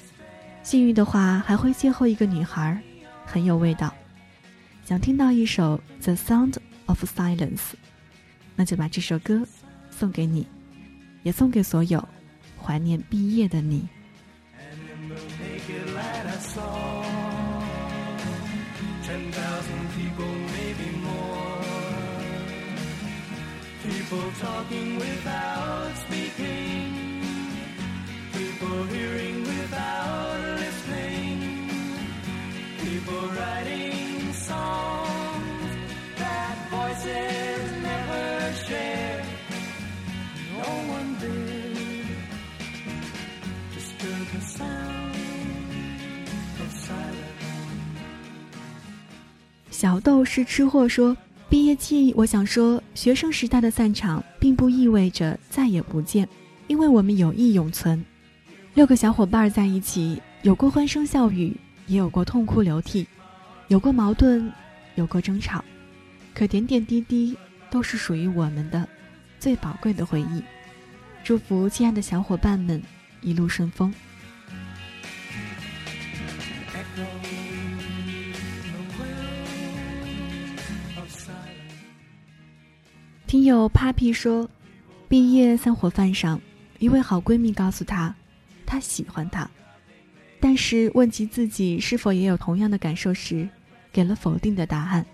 [0.61, 2.80] 幸运的话还会邂逅一个女孩，
[3.26, 3.91] 很有味道。
[4.86, 7.47] 想听到一首《The Sound of Silence》，
[8.55, 9.43] 那就把这首歌。”
[10.04, 10.45] 送给你，
[11.24, 12.06] 也送给所有
[12.62, 13.88] 怀念毕业的你。
[49.70, 51.16] 小豆是吃货，说
[51.49, 56.28] 毕业季，我想说，学生时代的散场，并不意味着再也不见，
[56.68, 58.03] 因为我们友谊永存。
[58.76, 61.55] 六个小伙伴在一起，有过欢声笑语，
[61.88, 63.05] 也有过痛哭流涕，
[63.68, 64.49] 有过矛盾，
[64.95, 65.64] 有过争吵，
[66.34, 67.38] 可点点滴滴
[67.70, 68.88] 都是属于我们的。
[69.44, 70.41] 最宝贵的回忆。
[71.22, 72.82] 祝福亲爱的小伙伴们
[73.20, 73.94] 一路顺风。
[83.28, 84.50] 听友 Papi 说，
[85.10, 86.39] 毕业散伙饭上，
[86.80, 88.16] 一位好闺蜜告诉她，
[88.66, 89.52] 她喜欢他，
[90.39, 93.46] 但是问及自己是否也有同样的感受时，
[93.91, 95.06] 给了否定的答案。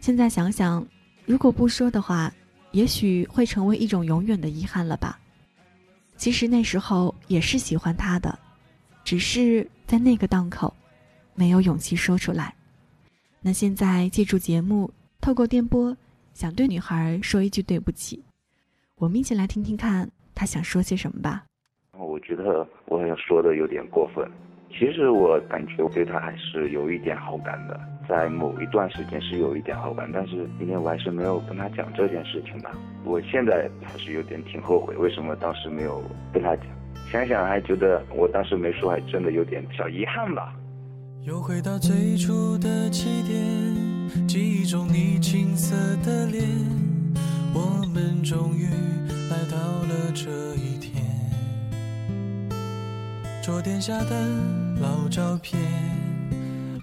[0.00, 0.86] 现在想想，
[1.26, 2.32] 如果不说的话，
[2.76, 5.18] 也许会成为一种永远的遗憾了吧。
[6.18, 8.38] 其实那时候也是喜欢他的，
[9.02, 10.74] 只是在那个档口，
[11.34, 12.54] 没有勇气说出来。
[13.40, 15.96] 那现在借助节目，透过电波。
[16.34, 18.22] 想对女孩说一句对不起。
[18.96, 21.44] 我们一起来听听看他想说些什么吧。
[21.92, 24.30] 我觉得我好像说的有点过分。
[24.70, 32.70] 其实我感觉我对他还是有一点好感的，在某一段时间是有一点好感，但是今天我还是没有跟他讲这件事情吧。
[33.04, 36.02] 我现在还是有点挺后悔，为什么当时没有
[36.32, 36.66] 跟他讲？
[37.12, 40.52] 想想还觉得我当时没说，还真的有点小遗憾吧。
[41.22, 46.44] 又回到最初的起点，记忆中你青涩的脸，
[47.52, 48.66] 我们终于
[49.30, 51.04] 来到了这一天。
[53.42, 54.26] 桌垫下的
[54.80, 55.60] 老照片，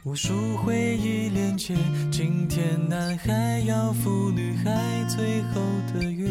[0.06, 1.74] 无数回忆连接。
[2.12, 4.70] 今天男孩要赴女孩
[5.08, 5.62] 最后
[5.94, 6.30] 的约，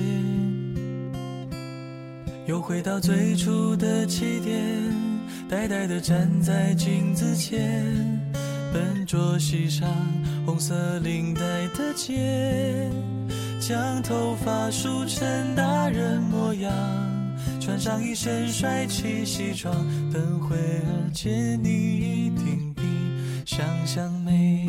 [2.47, 4.61] 又回到最初的起点，
[5.49, 7.83] 呆呆地站在镜子前，
[8.75, 9.89] 笨拙系上
[10.45, 12.91] 红色领带的结，
[13.59, 16.70] 将头发梳成大人模样。
[17.59, 19.75] 穿上一身帅气西装，
[20.12, 22.83] 等会儿见你一定比
[23.55, 24.66] 想象美。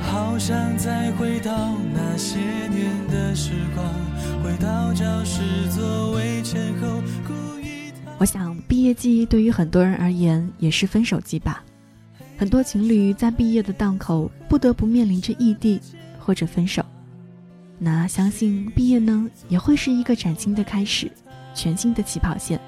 [0.00, 3.86] 好想再回到那些年的时光，
[4.42, 7.02] 回到教室座位前后。
[7.26, 7.92] 故意。
[8.16, 11.62] 我想，毕业季对于很多人而言也是分手季吧。
[12.38, 15.78] 很多情侣在毕业的档口不得不面临着异地
[16.18, 16.82] 或者分手。
[17.78, 21.12] 那相信毕业呢，也会是一个崭新的开始，
[21.54, 22.58] 全新的起跑线。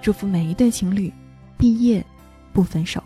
[0.00, 1.12] 祝福每一对情侣，
[1.58, 2.06] 毕业
[2.54, 3.02] 不分手。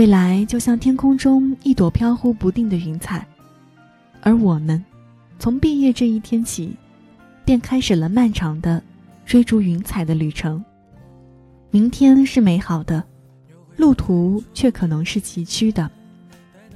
[0.00, 3.22] 未来就像天空中一朵飘忽不定的云彩，
[4.22, 4.82] 而我们，
[5.38, 6.74] 从毕业这一天起，
[7.44, 8.82] 便开始了漫长的
[9.26, 10.64] 追逐云彩的旅程。
[11.70, 13.04] 明天是美好的，
[13.76, 15.90] 路途却可能是崎岖的，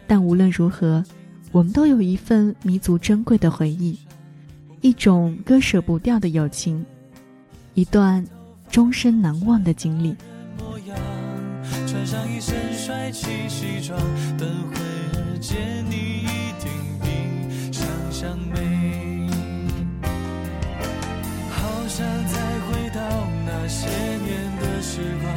[0.07, 1.03] 但无论如何，
[1.51, 3.99] 我们都有一份弥足珍贵的回忆，
[4.83, 6.85] 一种割舍不掉的友情，
[7.73, 8.23] 一段
[8.69, 10.15] 终身难忘的经历。
[11.87, 13.99] 穿上一身帅气西装，
[14.37, 19.29] 等会儿见你一定比想象美。
[21.51, 23.01] 好想再回到
[23.47, 25.37] 那些年的时光，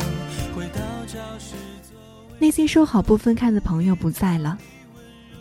[0.55, 2.35] 回到教室座位。
[2.39, 4.57] 那些说好不分开的朋友不在了，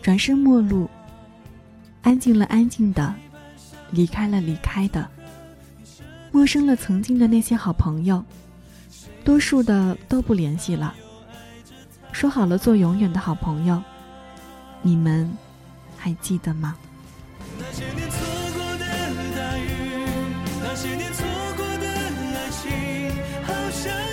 [0.01, 0.89] 转身陌路，
[2.01, 3.13] 安静了安静的，
[3.91, 5.09] 离开了离开的，
[6.31, 8.23] 陌生了曾经的那些好朋友，
[9.27, 10.95] 多数的都不联系了。
[12.13, 13.83] 说好了做永远的好朋友，
[14.81, 15.29] 你们
[15.97, 16.77] 还记得吗？
[17.59, 18.17] 那些年错
[18.53, 18.85] 过的
[19.35, 19.67] 大雨，
[20.63, 21.25] 那些年错
[21.57, 21.89] 过的
[22.37, 22.71] 爱情，
[23.43, 24.06] 好想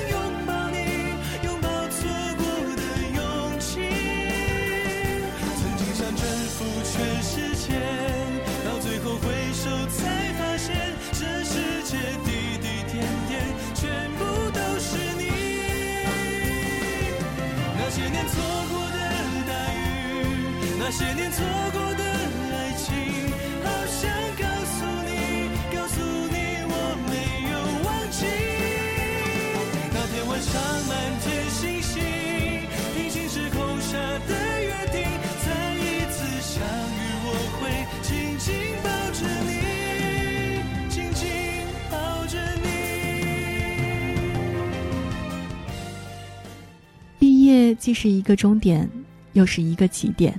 [47.19, 48.89] 毕业既是一个终点，
[49.33, 50.35] 又是一个起点。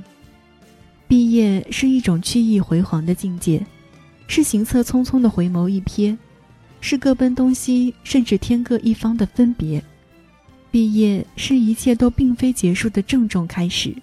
[1.78, 3.62] 是一种去意回黄的境界，
[4.28, 6.18] 是行色匆匆的回眸一瞥，
[6.80, 9.84] 是各奔东西，甚至天各一方的分别。
[10.72, 13.94] 毕业是一切都并非结束的郑重开始，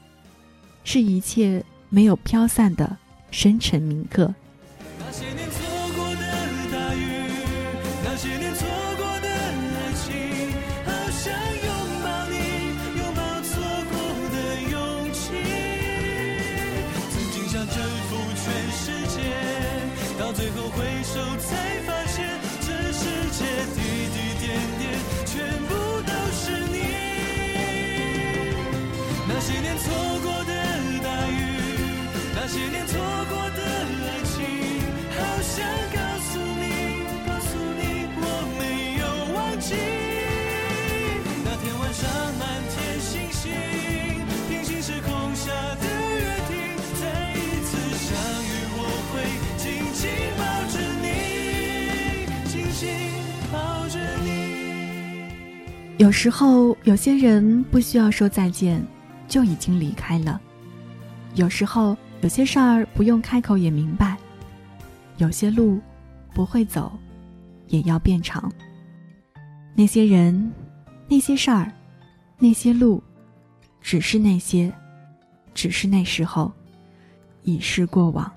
[0.84, 2.94] 是一切没有飘散的
[3.30, 4.34] 深沉铭刻。
[4.98, 5.41] 那些年
[56.02, 58.84] 有时候，有些人不需要说再见，
[59.28, 60.36] 就已经离开了；
[61.36, 64.16] 有时候，有些事儿不用开口也明白；
[65.18, 65.80] 有些路
[66.34, 66.90] 不会走，
[67.68, 68.52] 也要变长。
[69.76, 70.52] 那些人，
[71.06, 71.72] 那些事儿，
[72.36, 73.00] 那些路，
[73.80, 74.72] 只是那些，
[75.54, 76.50] 只是那时候，
[77.44, 78.28] 已是过往。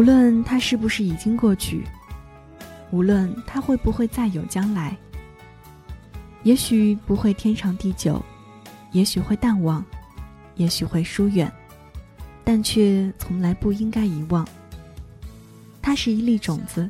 [0.00, 1.86] 无论它是不是已经过去，
[2.90, 4.96] 无论它会不会再有将来，
[6.42, 8.18] 也许不会天长地久，
[8.92, 9.84] 也许会淡忘，
[10.54, 11.52] 也许会疏远，
[12.42, 14.48] 但却从来不应该遗忘。
[15.82, 16.88] 它是一粒种子，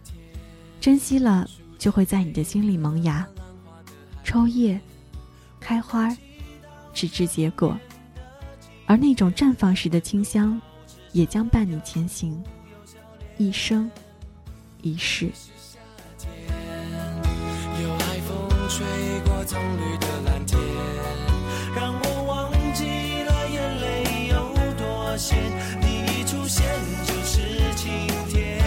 [0.81, 1.51] 珍惜了
[1.81, 3.27] 就会在你的心里萌芽，
[4.23, 4.81] 抽叶，
[5.59, 6.17] 开花，
[6.95, 7.77] 直至结果，
[8.87, 10.63] 而那种绽放时的清香，
[11.11, 12.41] 也将伴你前行。
[13.41, 13.91] 一生
[14.83, 15.33] 一世。
[17.83, 18.87] 有海风吹
[19.25, 20.61] 过葱绿的蓝天，
[21.75, 22.85] 让我忘记
[23.23, 24.35] 了眼泪有
[24.77, 25.39] 多咸。
[25.81, 26.67] 你一出现
[27.07, 27.41] 就是
[27.77, 28.61] 晴天，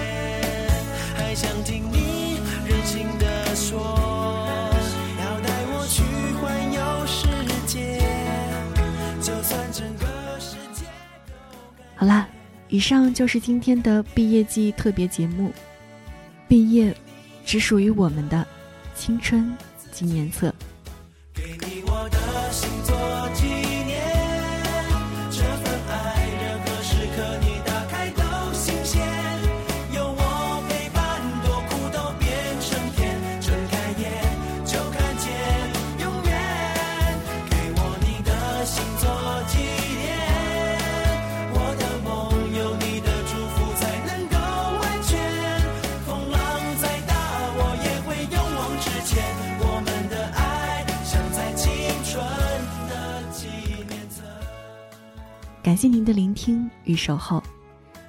[1.18, 3.78] 还想听你任性的说，
[5.20, 6.02] 要带我去
[6.42, 7.28] 环游世
[7.68, 8.02] 界，
[9.22, 10.08] 就算整个
[10.40, 10.88] 世界
[11.28, 11.36] 都。
[11.96, 12.28] 好啦，
[12.74, 15.54] 以上就是今天的毕业季特别节目。
[16.48, 16.92] 毕业，
[17.46, 18.44] 只属于我们的
[18.96, 19.56] 青春
[19.92, 20.52] 纪念册。
[21.36, 22.68] 给你我的心
[55.84, 57.44] 谢您的聆听与守候。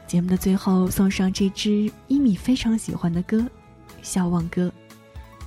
[0.07, 3.39] 节目的最后送上这支一米非常喜欢的歌
[4.01, 4.67] 《笑忘歌》，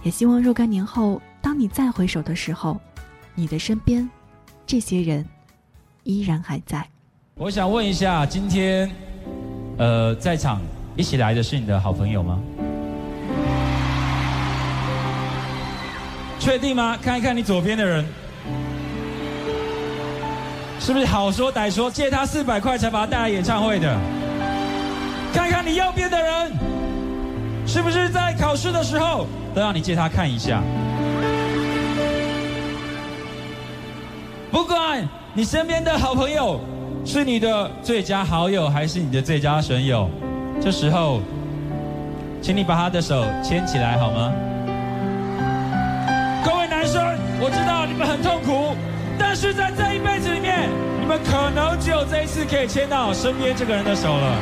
[0.03, 2.77] 也希望若干年后，当你再回首的时候，
[3.33, 4.09] 你的身边
[4.65, 5.25] 这些人
[6.03, 6.85] 依然还在。
[7.35, 8.91] 我想问一下，今天，
[9.77, 10.61] 呃，在场
[10.97, 12.43] 一起来的是你的好朋友吗？
[16.37, 16.97] 确定吗？
[16.97, 18.05] 看一看你左边的人，
[20.79, 23.97] 是不是好说歹说借他四百块才把他带来演唱会的？
[25.33, 26.51] 看看你右边的人，
[27.65, 30.61] 是不是在考试的时候都让你借他看一下？
[34.49, 36.59] 不管你身边的好朋友
[37.05, 40.09] 是你的最佳好友还是你的最佳损友，
[40.61, 41.19] 这时候，
[42.41, 44.33] 请你把他的手牵起来好吗？
[46.43, 47.03] 各位男生，
[47.39, 48.75] 我知道你们很痛苦，
[49.19, 54.37] 但是在这一辈子里面，你们可能只有这一次可以牵到身边这个人的手了。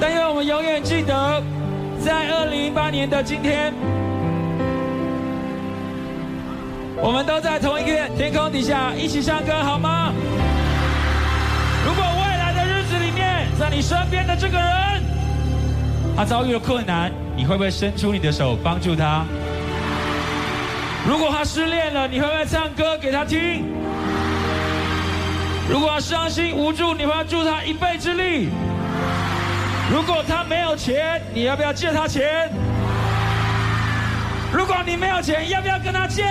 [0.00, 1.42] 但愿我们永远记得，
[2.04, 3.72] 在二零一八年的今天，
[6.96, 10.12] 我们都在同一个天空底下一起唱歌，好吗？
[11.86, 15.02] 如果未来的日子里面，在你身边的这个人，
[16.16, 19.24] 他遭遇了困难，你会不会伸出你的手帮助他？
[21.08, 23.64] 如果他失恋了，你会不会唱歌给他听？
[25.68, 28.48] 如果他伤心无助，你会不会助他一臂之力？
[29.90, 32.50] 如果他没有钱，你要不要借他钱？
[34.52, 36.22] 如果你没有钱，要不要跟他借？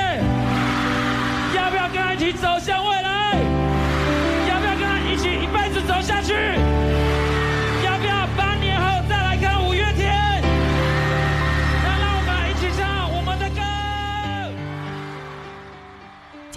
[1.56, 3.59] 要不要跟他一起走向未来？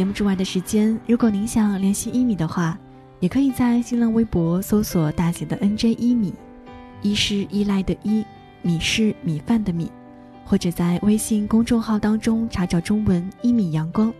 [0.02, 2.76] 节目之外的时间，如果您想联系一米的话，
[3.20, 6.34] 也可以在新浪微博搜索大写的 NJ 一米，
[7.02, 8.24] 一是依赖的依，
[8.62, 9.92] 米是米饭的米，
[10.44, 14.12] 或者在微信公众号当中查找中文“一米阳光”，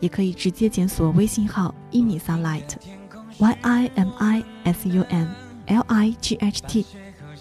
[0.00, 5.28] 也可以直接检索微信号“一米 sunlight”，y i m i s u n
[5.66, 6.84] l i g h t。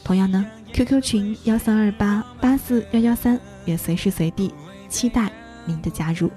[0.04, 4.54] 同样呢，QQ 群幺三二八八四幺幺三也随时随地
[4.88, 5.32] 期待
[5.66, 6.30] 您的加入。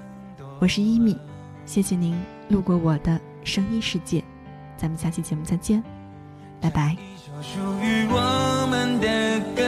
[0.59, 1.15] 我是一米，
[1.65, 2.15] 谢谢您
[2.49, 4.23] 路过我的声音世界，
[4.77, 5.83] 咱们下期节目再见，
[6.61, 6.95] 拜拜。
[7.41, 9.07] 属于我们的
[9.55, 9.63] 歌，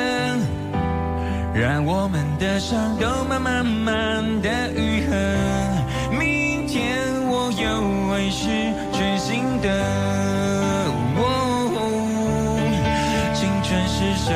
[1.59, 5.15] 让我们的伤都慢慢慢的愈合。
[6.17, 8.47] 明天我又会是
[8.93, 10.05] 全新的。
[13.33, 14.31] 青春是手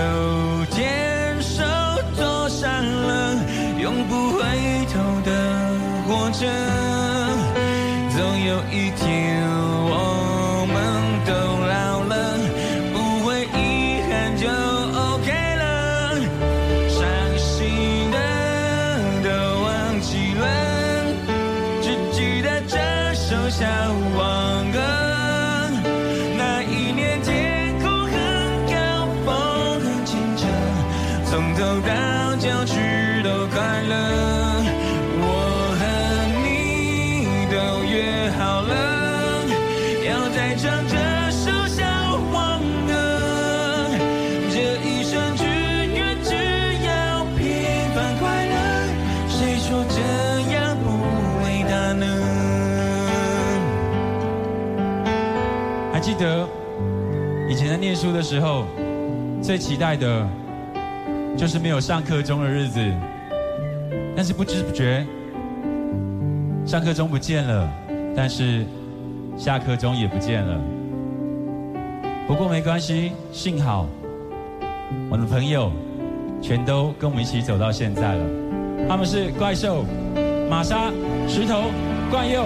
[0.72, 1.64] 牵手
[2.18, 3.36] 走上了
[3.80, 4.40] 永不回
[4.88, 5.30] 头的
[6.08, 6.46] 火车，
[8.50, 9.59] 有一天
[56.20, 56.48] 得
[57.50, 58.66] 以前在念书的时候，
[59.42, 60.28] 最期待的
[61.38, 62.80] 就是没有上课钟的日子，
[64.16, 65.06] 但是不知不觉，
[66.66, 67.70] 上课钟不见了，
[68.16, 68.66] 但是
[69.38, 70.60] 下课钟也不见了。
[72.28, 73.88] 不过没关系，幸好
[75.10, 75.72] 我的朋友
[76.42, 78.26] 全都跟我们一起走到现在了。
[78.88, 79.84] 他们是怪兽、
[80.50, 80.92] 玛莎、
[81.28, 81.64] 石头、
[82.12, 82.44] 冠佑，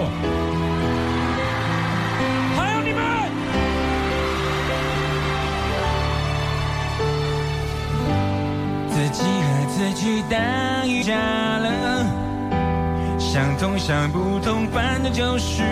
[10.04, 12.04] 和自己打一架了，
[13.18, 15.62] 想通想不通，反正就是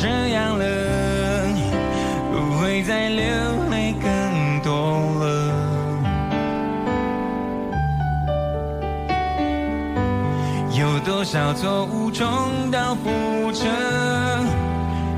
[0.00, 0.64] 这样了，
[2.30, 3.24] 不会再流
[3.68, 4.72] 泪更多
[5.18, 5.26] 了。
[10.72, 13.66] 有多少错误重蹈覆辙？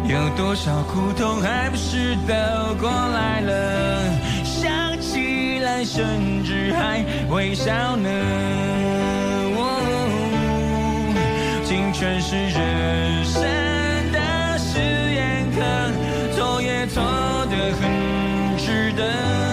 [0.04, 2.34] 有多少苦痛还不是都
[2.80, 3.52] 过来了？
[5.84, 8.08] 甚至还微笑呢。
[9.56, 9.60] 哦
[11.64, 13.42] 青春是人生
[14.12, 14.78] 的实
[15.14, 15.60] 验课，
[16.36, 17.02] 错也错
[17.50, 19.51] 得很值得。